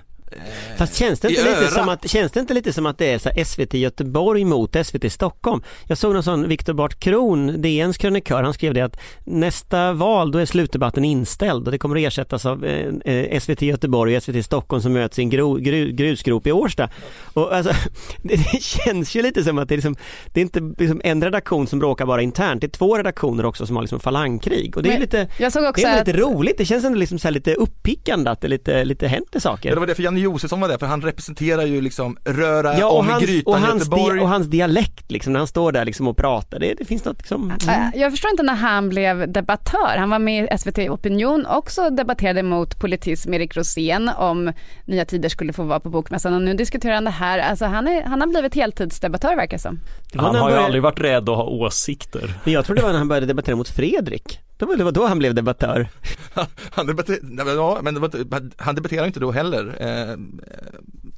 [0.78, 3.18] Fast känns det, inte lite som att, känns det inte lite som att det är
[3.18, 5.64] så SVT Göteborg mot SVT Stockholm?
[5.86, 10.32] Jag såg någon sån Viktor Bart Kron, DNs krönikör, han skrev det att nästa val
[10.32, 14.24] då är slutdebatten inställd och det kommer att ersättas av eh, eh, SVT Göteborg och
[14.24, 16.90] SVT Stockholm som möts i en gro, gru, grusgrop i Årsta.
[17.34, 17.74] Och alltså,
[18.24, 19.96] det, det känns ju lite som att det är, liksom,
[20.34, 23.66] det är inte liksom en redaktion som bråkar bara internt, det är två redaktioner också
[23.66, 26.08] som har liksom falangkrig och det är Men lite Jag såg också det är att
[26.08, 29.40] lite roligt, det känns ändå liksom så här lite uppickande att det lite, lite händer
[29.40, 29.70] saker.
[29.70, 32.78] Ja, det var det för Janne Josefsson var där, för han representerar ju liksom röra
[32.80, 34.20] Ja och om i hans, grytan och, hans Göteborg.
[34.22, 37.18] och hans dialekt liksom när han står där liksom och pratar, det, det finns något
[37.18, 39.98] liksom Äh, Jag förstår inte när han blev debattör.
[39.98, 44.54] Han var med i SVT Opinion också debatterade mot politism Erik Rosén om
[44.86, 47.40] Nya Tider skulle få vara på Bokmässan och nu diskuterar han det här.
[47.40, 49.80] Alltså han, är, han har blivit heltidsdebattör verkar som.
[50.12, 52.34] det var Han när har ju började- aldrig varit rädd att ha åsikter.
[52.44, 55.20] Men jag tror det var när han började debattera mot Fredrik det var då han
[55.20, 55.88] blev debattör
[56.72, 57.20] Han, debatter,
[57.56, 59.76] ja, men det var, han debatterade inte då heller.
[59.80, 60.18] Eh, eh,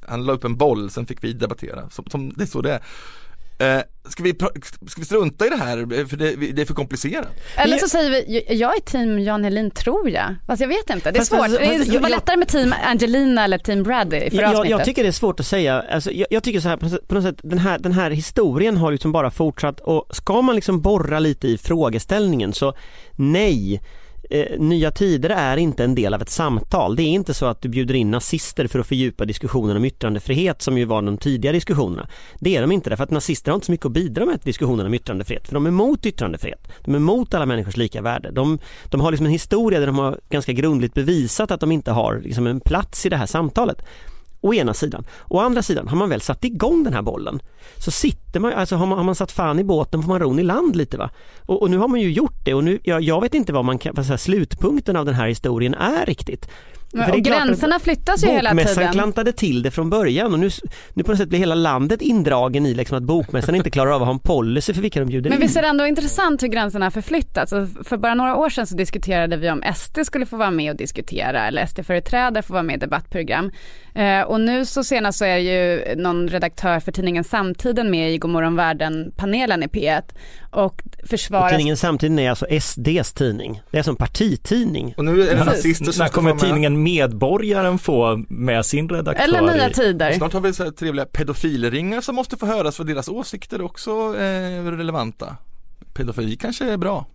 [0.06, 1.90] han la upp en boll, sen fick vi debattera.
[1.90, 2.82] Som, som, det är så det är.
[3.60, 4.34] Eh, ska, vi,
[4.88, 7.28] ska vi strunta i det här, för det, det är för komplicerat?
[7.56, 10.34] Eller så säger vi, jag är team Jan Helin tror jag.
[10.46, 11.38] Fast jag vet inte, det är Fast- svårt.
[11.40, 14.50] fast- det fast- var jag- lättare med team Angelina eller team Brady i förra jag,
[14.50, 14.70] avsnittet.
[14.70, 16.92] jag tycker det är svårt att säga, alltså, jag, jag tycker så här på något
[16.92, 20.42] sätt, på något sätt den, här, den här historien har liksom bara fortsatt och ska
[20.42, 22.74] man liksom borra lite i frågeställningen så
[23.16, 23.80] nej
[24.32, 26.96] Eh, nya tider är inte en del av ett samtal.
[26.96, 30.62] Det är inte så att du bjuder in nazister för att fördjupa diskussionen om yttrandefrihet
[30.62, 32.08] som ju var de tidigare diskussionerna.
[32.40, 34.46] Det är de inte därför att nazister har inte så mycket att bidra med till
[34.46, 35.46] diskussionen om yttrandefrihet.
[35.46, 36.68] För de är emot yttrandefrihet.
[36.84, 38.30] De är emot alla människors lika värde.
[38.30, 38.58] De,
[38.90, 42.20] de har liksom en historia där de har ganska grundligt bevisat att de inte har
[42.24, 43.82] liksom en plats i det här samtalet.
[44.40, 45.04] Å ena sidan.
[45.28, 47.40] Å andra sidan, har man väl satt igång den här bollen
[47.76, 50.38] så sitter man, alltså har man, har man satt fan i båten får man ron
[50.38, 51.10] i land lite va.
[51.40, 53.64] Och, och nu har man ju gjort det och nu, jag, jag vet inte vad
[53.64, 56.48] man kan, vad så här, slutpunkten av den här historien är riktigt.
[56.92, 58.92] Men- och gränserna flyttas ju hela Bokmässan tiden.
[58.92, 60.50] klantade till det från början och nu,
[60.94, 64.02] nu på något sätt blir hela landet indragen i liksom att bokmässan inte klarar av
[64.02, 65.42] att ha en policy för vilka de bjuder Men in.
[65.42, 67.52] visst är det ändå intressant hur gränserna har förflyttats?
[67.84, 70.76] För bara några år sedan så diskuterade vi om SD skulle få vara med och
[70.76, 73.50] diskutera eller SD-företrädare får vara med i debattprogram.
[73.94, 78.18] Eh, och nu så senast så är ju någon redaktör för tidningen Samtiden med i
[78.18, 80.02] Godmorgon Världen-panelen i P1
[80.50, 83.62] och Och försvarar tidningen samtidigt är alltså SDs tidning.
[83.70, 84.94] Det är en partitidning.
[84.96, 85.46] Och nu är det Precis.
[85.46, 86.40] nazister som När kommer med.
[86.42, 89.24] tidningen Medborgaren få med sin redaktör?
[89.24, 90.12] eller Nya Tider.
[90.12, 93.62] Snart har vi så här trevliga pedofilringar som måste få höras för deras åsikter är
[93.64, 95.36] också eh, relevanta.
[95.92, 97.06] Pedofili kanske är bra.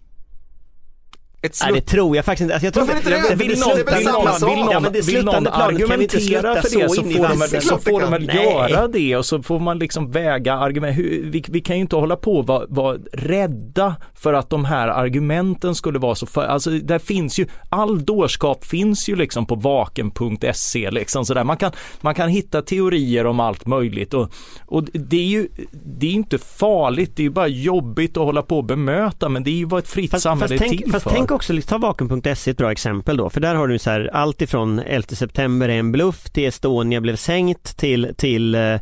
[1.46, 1.86] Ett Nej det slut.
[1.88, 2.54] tror jag faktiskt inte.
[2.54, 3.36] Alltså, jag tror Varför inte det?
[3.36, 7.40] Vill någon- vill någon- vill någon- det vill någon argumentera för det så får, de,
[7.40, 10.98] väl- så får de väl göra det och så får man liksom väga argument.
[10.98, 14.88] Vi, vi kan ju inte hålla på och vara, vara rädda för att de här
[14.88, 19.56] argumenten skulle vara så, för, alltså där finns ju, all dårskap finns ju liksom på
[19.56, 21.44] vaken.se liksom sådär.
[21.44, 24.32] Man kan, man kan hitta teorier om allt möjligt och,
[24.66, 25.48] och det är ju,
[25.86, 29.44] det är inte farligt, det är ju bara jobbigt att hålla på och bemöta men
[29.44, 31.10] det är ju vad ett fritt Fast, samhälle fast, är tänk, till fast för.
[31.36, 34.80] Också, ta vaken.se ett bra exempel då, för där har du så här allt ifrån
[34.80, 38.76] 11 september är en bluff till Estonia blev sänkt till, till eh,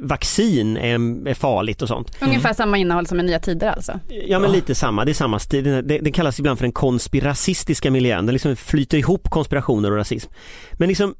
[0.00, 2.16] vaccin är, är farligt och sånt.
[2.20, 4.00] Ungefär samma innehåll som i Nya Tider alltså.
[4.26, 7.90] Ja men lite samma, det är samma stil, det, det, kallas ibland för den konspiracistiska
[7.90, 10.30] miljön, det liksom flyter ihop konspirationer och rasism.
[10.72, 11.14] Men liksom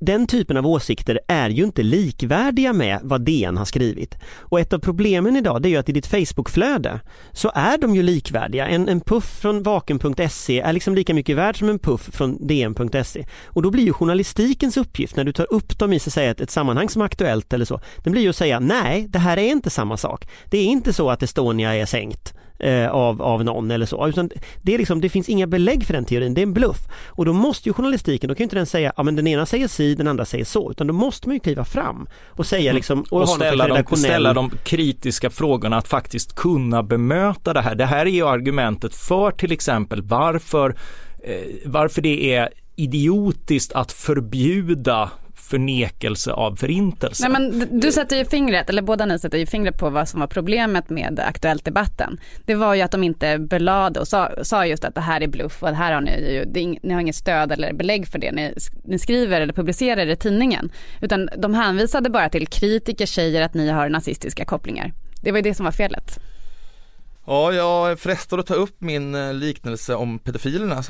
[0.00, 4.18] den typen av åsikter är ju inte likvärdiga med vad DN har skrivit.
[4.36, 7.00] Och ett av problemen idag det är ju att i ditt Facebookflöde
[7.32, 8.68] så är de ju likvärdiga.
[8.68, 13.26] En, en puff från vaken.se är liksom lika mycket värd som en puff från dn.se.
[13.46, 16.30] Och då blir ju journalistikens uppgift när du tar upp dem i så att säga,
[16.30, 19.18] ett, ett sammanhang som är aktuellt eller så, den blir ju att säga nej, det
[19.18, 20.28] här är inte samma sak.
[20.50, 24.08] Det är inte så att Estonia är sänkt eh, av, av någon eller så.
[24.08, 24.30] Utan
[24.62, 26.78] det, är liksom, det finns inga belägg för den teorin, det är en bluff.
[27.06, 29.46] Och då måste ju journalistiken, då kan ju inte den säga, ja men den ena
[29.46, 32.72] säger si, den andra säger så, utan då måste man ju kliva fram och säga
[32.72, 37.74] liksom, och, och ställa de, ställa de kritiska frågorna att faktiskt kunna bemöta det här.
[37.74, 40.76] Det här är ju argumentet för till exempel varför,
[41.24, 45.10] eh, varför det är idiotiskt att förbjuda
[45.50, 47.32] förnekelse av förintelsen.
[47.32, 50.20] Nej, men du sätter ju fingret, eller båda ni sätter ju fingret på vad som
[50.20, 52.20] var problemet med Aktuellt-debatten.
[52.46, 55.28] Det var ju att de inte belade och sa, sa just att det här är
[55.28, 58.18] bluff och det här har ni ju, det ni har inget stöd eller belägg för
[58.18, 60.72] det ni, ni skriver eller publicerar i tidningen.
[61.00, 64.92] Utan de hänvisade bara till kritiker säger att ni har nazistiska kopplingar.
[65.22, 66.18] Det var ju det som var felet.
[67.26, 70.82] Ja, jag är frestad att ta upp min eh, liknelse om pedofilerna.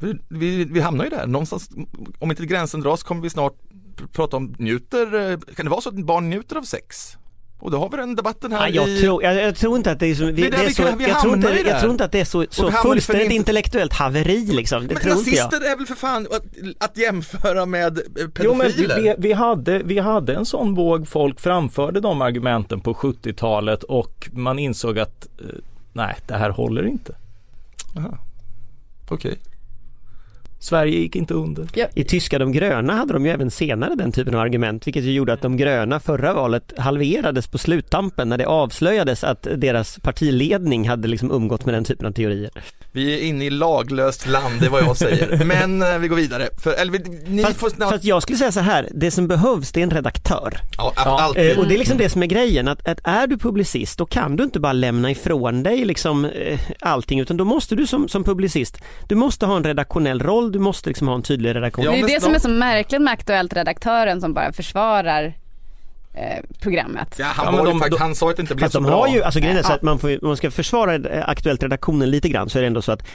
[0.00, 1.70] Vi, vi, vi hamnar ju där någonstans,
[2.18, 3.54] om inte gränsen dras kommer vi snart
[3.96, 7.16] pr- prata om njuter, eh, kan det vara så att barn njuter av sex?
[7.58, 9.00] Och då har vi den debatten här Nej, jag, i...
[9.00, 10.74] tror, jag, jag tror inte att det är så, vi, Det är det är vi
[10.74, 13.26] så kan- vi jag, tror inte, jag tror inte att det är så, så fullständigt
[13.28, 15.44] för- intellektuellt haveri liksom, det Men tror inte jag.
[15.44, 16.44] nazister är väl för fan att,
[16.90, 18.04] att jämföra med eh,
[18.42, 19.02] Jo men vi, pedofiler?
[19.02, 24.28] vi, vi, hade, vi hade en sån våg, folk framförde de argumenten på 70-talet och
[24.32, 25.46] man insåg att eh,
[25.92, 27.14] nej, det här håller inte.
[27.96, 28.18] Aha.
[29.08, 29.38] Okej.
[30.58, 31.66] Sverige gick inte under.
[31.94, 35.12] I tyska De gröna hade de ju även senare den typen av argument vilket ju
[35.12, 40.88] gjorde att De gröna förra valet halverades på sluttampen när det avslöjades att deras partiledning
[40.88, 42.50] hade liksom umgått med den typen av teorier.
[42.92, 45.44] Vi är inne i laglöst land, det är vad jag säger.
[45.44, 46.48] Men eh, vi går vidare.
[46.62, 49.72] För, eller, vi- ni Fast, får fast jag skulle säga så här, det som behövs
[49.72, 50.58] det är en redaktör.
[50.76, 51.50] ja, alltid.
[51.50, 54.06] Eh, och det är liksom det som är grejen, att, att är du publicist då
[54.06, 58.08] kan du inte bara lämna ifrån dig liksom eh, allting utan då måste du som,
[58.08, 61.84] som publicist, du måste ha en redaktionell roll, du måste liksom ha en tydlig redaktion.
[61.84, 65.34] Ja, det är det som är så märkligt med Aktuellt-redaktören som bara försvarar
[66.60, 67.14] programmet.
[67.18, 68.96] Ja, han, Ja, de- faktiskt, sa att det inte blev så de bra.
[69.00, 72.10] har ju, alltså grejen är så att man, får, man ska försvara eh, Aktuellt redaktionen
[72.10, 73.06] lite grann så är det ändå så att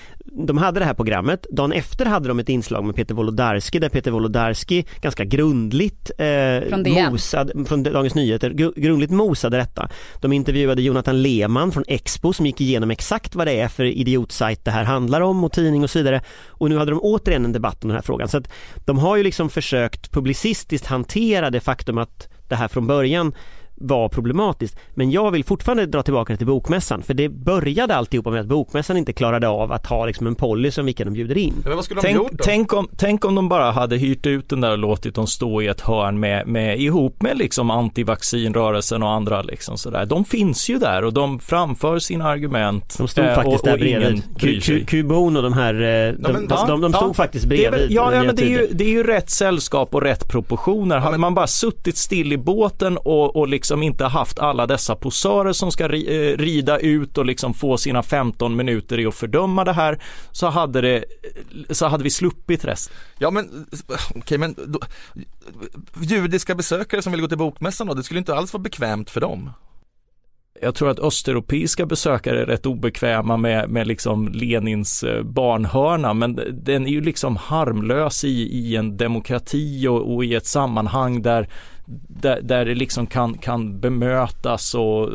[0.48, 3.90] de hade det här programmet, dagen efter hade de ett inslag med Peter Wolodarski där
[3.90, 9.90] Peter Wolodarski ganska grundligt eh, Från mosad, från Dagens Nyheter, gru- grundligt mosade detta.
[10.22, 14.66] De intervjuade Jonathan Lehmann från Expo som gick igenom exakt vad det är för idiotsajt
[14.66, 16.22] det här handlar om och tidning och så vidare.
[16.48, 18.28] Och nu hade de återigen en debatt om den här frågan.
[18.28, 18.52] Så att
[18.86, 23.34] de har ju liksom försökt publicistiskt hantera det faktum att det här från början
[23.82, 24.78] var problematiskt.
[24.94, 28.48] Men jag vill fortfarande dra tillbaka det till bokmässan för det började alltihopa med att
[28.48, 31.54] bokmässan inte klarade av att ha liksom en policy om vilka de bjuder in.
[31.66, 32.44] Men vad skulle de gjort Tänk, då?
[32.44, 35.62] tänk, om, tänk om de bara hade hyrt ut den där och låtit dem stå
[35.62, 40.06] i ett hörn med, med ihop med liksom antivaccinrörelsen och andra liksom sådär.
[40.06, 42.96] De finns ju där och de framför sina argument.
[42.98, 44.88] De stod eh, faktiskt och, där och bredvid.
[44.88, 47.92] Kubon och de här, eh, de, men- de, de, de stod Ja, faktiskt Det bredvid.
[47.92, 50.30] ja, under ja nya men det är, ju, det är ju rätt sällskap och rätt
[50.30, 50.98] proportioner.
[50.98, 55.54] Hade man bara suttit still i båten och, och liksom inte haft alla dessa posörer
[55.54, 59.64] som ska ri, eh, rida ut och liksom få sina 15 minuter i att fördöma
[59.64, 61.04] det här så hade, det,
[61.70, 62.96] så hade vi sluppit resten.
[63.18, 63.66] Ja men,
[64.16, 64.80] okej men, då,
[66.02, 69.22] judiska besökare som vill gå till bokmässan då, det skulle inte alls vara bekvämt för
[69.22, 69.50] dem.
[70.64, 76.40] Jag tror att östeuropeiska besökare är rätt obekväma med, med liksom Lenins eh, barnhörna men
[76.52, 81.50] den är ju liksom harmlös i, i en demokrati och, och i ett sammanhang där
[82.08, 85.10] där, där det liksom kan, kan bemötas och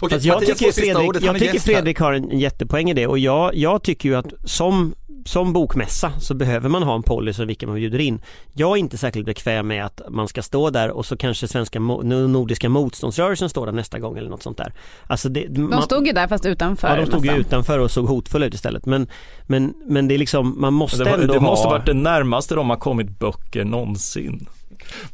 [0.00, 1.58] Okej, jag Mattias tycker, Fredrik, ordet, jag tycker.
[1.58, 4.94] Fredrik har en jättepoäng i det och jag, jag tycker ju att som
[5.28, 8.20] som bokmässa så behöver man ha en policy om vilka man bjuder in.
[8.52, 11.78] Jag är inte särskilt bekväm med att man ska stå där och så kanske svenska
[11.78, 14.72] nordiska motståndsrörelsen står där nästa gång eller något sånt där.
[15.06, 16.88] Alltså det, De stod ju där fast utanför.
[16.88, 19.08] Ja de stod ju utanför och såg hotfulla ut istället men,
[19.46, 22.54] men, men det är liksom, man måste det, ändå det måste ha varit det närmaste
[22.54, 24.46] de har kommit böcker någonsin.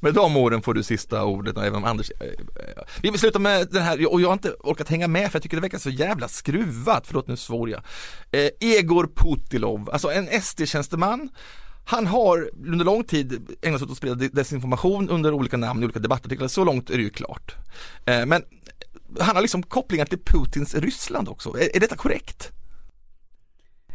[0.01, 3.39] Med de orden får du sista ordet även om Anders eh, eh, Vi vill sluta
[3.39, 5.79] med den här, och jag har inte orkat hänga med för jag tycker det verkar
[5.79, 7.83] så jävla skruvat, förlåt nu svor jag.
[8.31, 11.29] Eh, Egor Putilov, alltså en SD-tjänsteman
[11.85, 15.85] han har under lång tid ägnat sig åt att sprida desinformation under olika namn i
[15.85, 17.55] olika debattartiklar, så långt är det ju klart.
[18.07, 18.43] Eh, men
[19.21, 22.53] han har liksom kopplingar till Putins Ryssland också, är, är detta korrekt?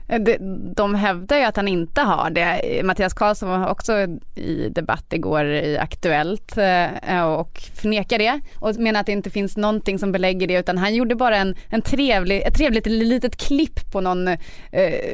[0.09, 0.37] Eh, De,
[0.73, 2.81] de hävdar ju att han inte har det.
[2.83, 3.93] Mattias Karlsson var också
[4.35, 9.57] i debatt igår i Aktuellt eh, och förnekar det och menar att det inte finns
[9.57, 13.91] någonting som belägger det utan han gjorde bara en, en trevlig, ett trevligt litet klipp
[13.91, 14.37] på någon eh,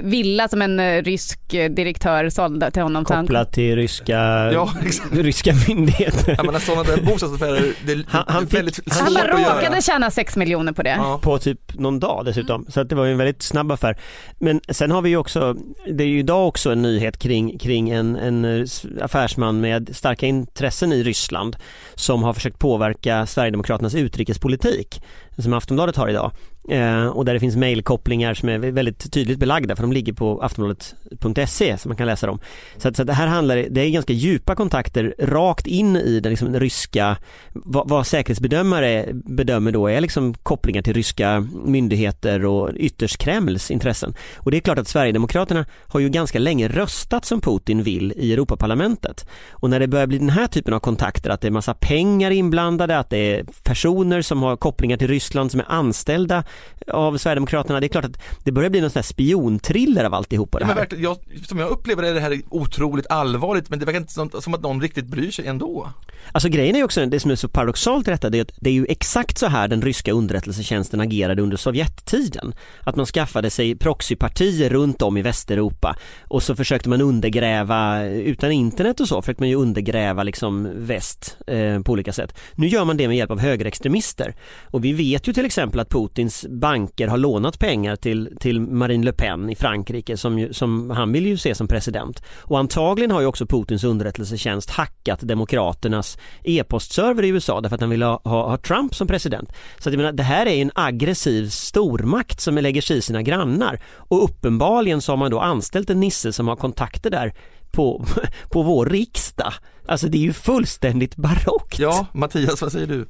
[0.01, 3.06] villa som en eh, rysk eh, direktör sålde till honom.
[3.06, 4.17] Kopplat till ryska,
[4.53, 4.69] Ja,
[5.12, 6.60] ryska myndigheter.
[6.60, 9.56] Sådana där bostadsaffärer, det är Han- han fick- väldigt han bara göra.
[9.58, 10.89] råkade tjäna 6 miljoner på det.
[10.97, 11.19] Ja.
[11.23, 12.65] på typ någon dag dessutom.
[12.69, 13.97] Så att det var ju en väldigt snabb affär.
[14.39, 15.56] Men sen har vi ju också,
[15.88, 18.65] det är ju idag också en nyhet kring, kring en, en eh,
[19.02, 21.56] affärsman med starka intressen i Ryssland
[21.96, 25.02] som har försökt påverka Sverigedemokraternas utrikespolitik
[25.38, 26.32] som Aftonbladet har idag.
[26.69, 30.41] Eh, och där det finns mejlkopplingar som är väldigt tydligt belagda för de ligger på
[30.41, 32.39] aftonbladet.se som man kan läsa dem.
[32.78, 36.19] Så att, så att det här handlar, det är ganska djupa kontakter rakt in i
[36.19, 37.17] den, liksom, den ryska,
[37.54, 44.13] vad, vad säkerhetsbedömare bedömer då är liksom kopplingar till ryska myndigheter och ytterst Kremls intressen.
[44.38, 48.34] Och det är klart att Sverigedemokraterna har ju ganska länge röstat som Putin vill i
[48.34, 49.30] Europaparlamentet.
[49.52, 52.32] Och när det börjar bli den här typen av kontakter, att det är massa pengar
[52.32, 56.43] inblandade, att det är personer som har kopplingar till Ryssland som är anställda
[56.88, 57.80] av Sverigedemokraterna.
[57.80, 60.68] Det är klart att det börjar bli någon sån här spionthriller av alltihopa det Ja,
[60.68, 60.82] men här.
[60.82, 64.13] verkligen, jag, som jag upplever det, det här är otroligt allvarligt men det verkar inte
[64.13, 65.89] som, som att någon riktigt bryr sig ändå.
[66.32, 68.52] Alltså grejen är ju också, det som är så paradoxalt i detta, det är att
[68.62, 72.54] det är ju exakt så här den ryska underrättelsetjänsten agerade under Sovjettiden.
[72.84, 75.96] Att man skaffade sig proxypartier runt om i Västeuropa
[76.28, 81.38] och så försökte man undergräva, utan internet och så, försökte man ju undergräva liksom väst
[81.48, 82.38] eh, på olika sätt.
[82.56, 84.36] Nu gör man det med hjälp av högerextremister.
[84.72, 89.06] Och vi vet ju till exempel att Putins banker har lånat pengar till, till Marine
[89.06, 92.23] Le Pen i Frankrike som, ju, som han vill ju se som president.
[92.41, 97.89] Och antagligen har ju också Putins underrättelsetjänst hackat demokraternas e-postserver i USA därför att han
[97.89, 99.49] vill ha, ha, ha Trump som president.
[99.79, 103.21] Så att jag menar, det här är en aggressiv stormakt som lägger sig i sina
[103.21, 107.34] grannar och uppenbarligen så har man då anställt en nisse som har kontakter där
[107.71, 108.06] på,
[108.49, 109.53] på vår riksdag.
[109.86, 111.79] Alltså det är ju fullständigt barockt.
[111.79, 113.08] Ja, Mattias vad säger du?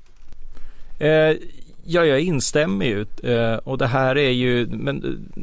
[1.05, 1.37] Eh,
[1.85, 5.41] ja, jag instämmer ju eh, och det här är ju, men eh,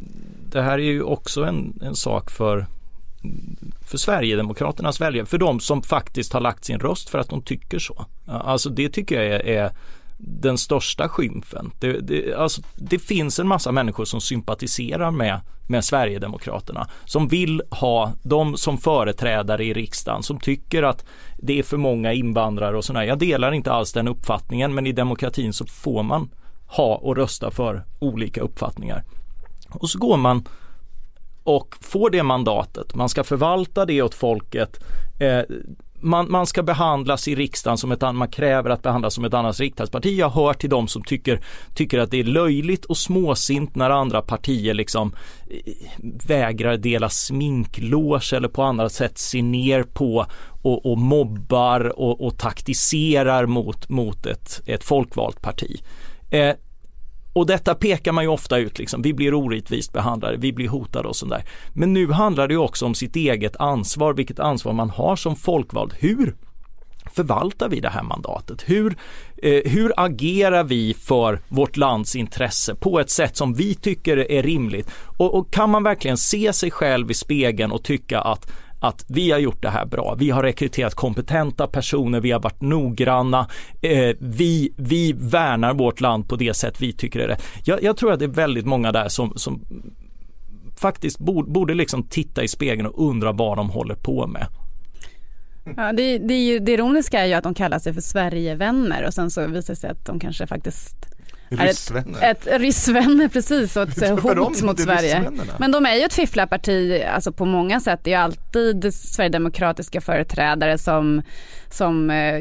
[0.51, 2.65] det här är ju också en, en sak för
[3.85, 7.79] för Sverigedemokraternas väljare, för de som faktiskt har lagt sin röst för att de tycker
[7.79, 8.05] så.
[8.25, 9.71] Alltså det tycker jag är, är
[10.23, 11.71] den största skymfen.
[11.79, 17.61] Det, det, alltså, det finns en massa människor som sympatiserar med, med Sverigedemokraterna, som vill
[17.69, 21.05] ha dem som företrädare i riksdagen, som tycker att
[21.37, 23.03] det är för många invandrare och sådär.
[23.03, 26.29] Jag delar inte alls den uppfattningen, men i demokratin så får man
[26.67, 29.03] ha och rösta för olika uppfattningar.
[29.69, 30.45] Och så går man
[31.43, 34.83] och får det mandatet, man ska förvalta det åt folket.
[35.19, 35.41] Eh,
[36.01, 39.33] man, man, ska behandlas i riksdagen som ett annat, man kräver att behandlas som ett
[39.33, 40.17] annat riksdagsparti.
[40.17, 41.41] Jag hör till de som tycker,
[41.75, 45.15] tycker att det är löjligt och småsint när andra partier liksom
[45.49, 45.73] eh,
[46.27, 50.25] vägrar dela sminklås eller på andra sätt ser ner på
[50.61, 55.81] och, och mobbar och, och taktiserar mot, mot ett, ett folkvalt parti.
[56.31, 56.53] Eh,
[57.33, 61.07] och detta pekar man ju ofta ut liksom, vi blir orättvist behandlade, vi blir hotade
[61.07, 61.43] och sådär.
[61.73, 65.35] Men nu handlar det ju också om sitt eget ansvar, vilket ansvar man har som
[65.35, 65.93] folkvald.
[65.99, 66.35] Hur
[67.13, 68.63] förvaltar vi det här mandatet?
[68.69, 68.97] Hur,
[69.37, 74.43] eh, hur agerar vi för vårt lands intresse på ett sätt som vi tycker är
[74.43, 74.89] rimligt?
[75.17, 78.51] Och, och kan man verkligen se sig själv i spegeln och tycka att
[78.81, 80.15] att vi har gjort det här bra.
[80.19, 83.47] Vi har rekryterat kompetenta personer, vi har varit noggranna,
[83.81, 87.43] eh, vi, vi värnar vårt land på det sätt vi tycker är rätt.
[87.63, 89.61] Jag, jag tror att det är väldigt många där som, som
[90.77, 94.47] faktiskt borde, borde liksom titta i spegeln och undra vad de håller på med.
[95.77, 99.05] Ja, det, det, är ju, det ironiska är ju att de kallar sig för Sverigevänner
[99.05, 100.95] och sen så visar det sig att de kanske faktiskt
[101.51, 102.31] Ryssvänner.
[102.31, 105.31] Ett, ett ryssvänner precis och ett hot mot Sverige.
[105.57, 107.99] Men de är ju ett fifflarparti alltså på många sätt.
[108.03, 111.21] Det är ju alltid sverigedemokratiska företrädare som,
[111.69, 112.39] som eh,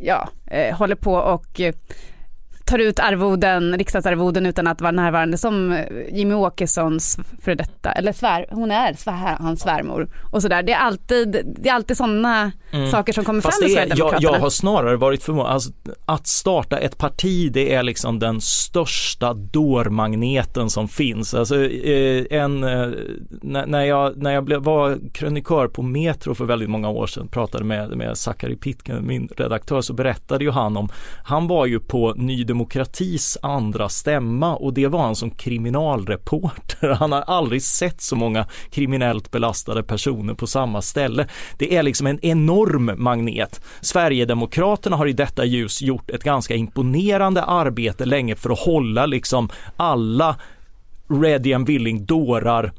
[0.00, 1.74] ja, eh, håller på och eh,
[2.72, 8.12] tar ut arvoden, riksdagsarvoden utan att vara närvarande som eh, Jimmy Åkessons före detta, eller
[8.12, 10.62] svär, hon är svär, hans svärmor och sådär.
[10.62, 12.90] Det är alltid, det är alltid sådana Mm.
[12.90, 14.32] saker som kommer Fast fram det är, jag, Sverigedemokraterna.
[14.36, 15.70] jag har snarare varit förvånad, alltså,
[16.04, 21.34] att starta ett parti det är liksom den största dårmagneten som finns.
[21.34, 22.88] Alltså, eh, en, eh,
[23.42, 27.96] när, jag, när jag var krönikör på Metro för väldigt många år sedan, pratade med,
[27.96, 30.88] med Sakari Pitken, min redaktör, så berättade ju han om,
[31.24, 36.88] han var ju på Ny Demokratis andra stämma och det var han som kriminalreporter.
[36.98, 41.26] Han har aldrig sett så många kriminellt belastade personer på samma ställe.
[41.58, 43.60] Det är liksom en enorm magnet.
[43.80, 49.48] Sverigedemokraterna har i detta ljus gjort ett ganska imponerande arbete länge för att hålla liksom
[49.76, 50.36] alla
[51.08, 52.72] ready and willing dårar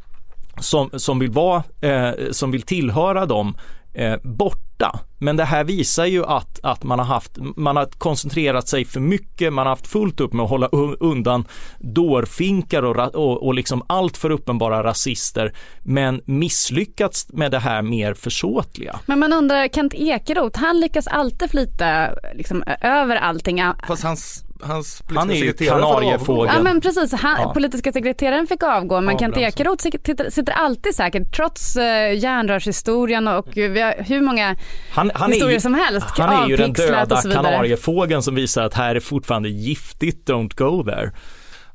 [0.60, 3.56] som, som vill vara, eh, som vill tillhöra dem
[3.94, 5.00] eh, borta.
[5.18, 9.00] Men det här visar ju att, att man har haft, man har koncentrerat sig för
[9.00, 10.68] mycket, man har haft fullt upp med att hålla
[11.00, 11.46] undan
[11.80, 18.14] dårfinkar och, och, och liksom allt för uppenbara rasister, men misslyckats med det här mer
[18.14, 19.00] försåtliga.
[19.06, 23.62] Men man undrar, Kent Ekeroth, han lyckas alltid flyta liksom, över allting.
[23.88, 26.54] Fast hans, hans Han är ju kanariefågel.
[26.58, 27.54] Ja men precis, han, Ja.
[27.54, 29.38] politiska sekreteraren fick avgå men Kent.
[29.38, 31.84] Ekeroth sitter, sitter alltid säkert trots uh,
[32.18, 34.56] järnrörshistorien och vi har hur många
[34.92, 36.08] Han, han historier ju, som helst.
[36.18, 40.84] han är ju den döda kanariefågeln som visar att här är fortfarande giftigt, don't go
[40.92, 41.12] there.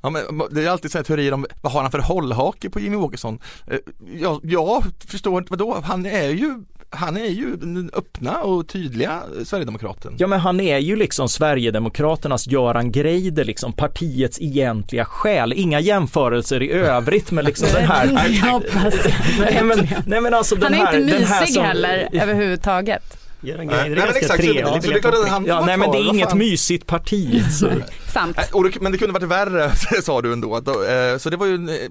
[0.01, 2.81] Ja, men det är alltid så här teorier om vad har han för hållhake på
[2.81, 3.39] Jimmy Åkesson?
[3.67, 3.77] Eh,
[4.21, 5.77] Jag, jag förstår inte, vadå?
[5.85, 6.55] Han är ju
[6.91, 10.15] han är ju den öppna och tydliga Sverigedemokraten.
[10.19, 15.53] Ja men han är ju liksom Sverigedemokraternas Göran Greider, liksom partiets egentliga själ.
[15.53, 18.07] Inga jämförelser i övrigt med liksom den här
[19.41, 22.09] nej, men, nej men alltså den Han är här, inte den här mysig som, heller
[22.23, 23.28] överhuvudtaget.
[23.41, 24.83] Göran Nej, Greider är men ganska exakt, så, trevlig.
[24.83, 26.39] så det är klart att han Ja, nej men det är inget fan.
[26.39, 27.45] mysigt parti.
[27.61, 27.71] Så.
[28.13, 28.37] Sant.
[28.37, 29.73] Det, men det kunde varit värre
[30.03, 31.91] sa du ändå, Då, eh, så det var ju eh,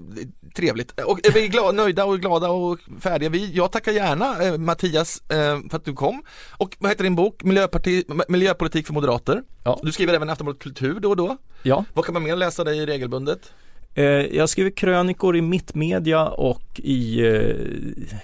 [0.56, 1.00] trevligt.
[1.00, 3.28] Och är vi glada, nöjda och glada och färdiga?
[3.30, 5.36] Vi, jag tackar gärna eh, Mattias eh,
[5.70, 6.22] för att du kom.
[6.50, 7.42] Och vad heter din bok?
[7.42, 9.42] Miljöparti, Miljöpolitik för moderater.
[9.64, 9.80] Ja.
[9.82, 11.36] Du skriver även Aftonbladet Kultur då och då.
[11.62, 11.84] Ja.
[11.94, 13.52] Vad kan man mer läsa dig regelbundet?
[13.98, 14.04] Eh,
[14.36, 17.54] Jag skriver krönikor i Mittmedia och i eh,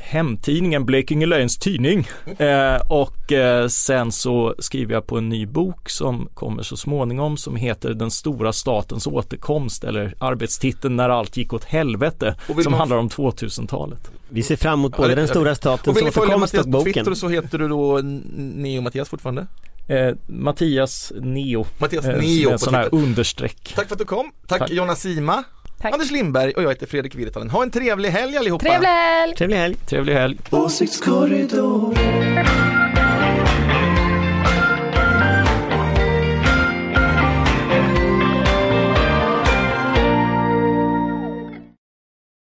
[0.01, 2.09] hemtidningen Blekinge Läns Tidning.
[2.39, 7.37] Eh, och eh, sen så skriver jag på en ny bok som kommer så småningom
[7.37, 12.75] som heter Den stora statens återkomst eller arbetstiteln När allt gick åt helvete som man-
[12.75, 14.11] handlar om 2000-talet.
[14.29, 16.53] Vi ser fram emot Ja, både det- den stora statens Och vill ni följa återkomst
[16.55, 16.93] Mattias och på boken.
[16.93, 18.01] Twitter så heter du då
[18.35, 19.47] Neo Mattias fortfarande?
[19.89, 23.73] Eh, Mattias Neo, Mattias eh, Neo med på sån här understreck.
[23.77, 24.31] Tack för att du kom.
[24.47, 24.71] Tack, Tack.
[24.71, 25.45] Jonna Sima.
[25.81, 25.93] Tack.
[25.93, 27.51] Anders Lindberg och jag heter Fredrik Virtanen.
[27.51, 28.65] Ha en trevlig helg allihopa.
[28.65, 29.35] Trevlig helg!
[29.35, 29.77] Trevlig helg.
[29.87, 30.39] Trevlig helg.
[30.51, 32.84] Åsiktskorridoren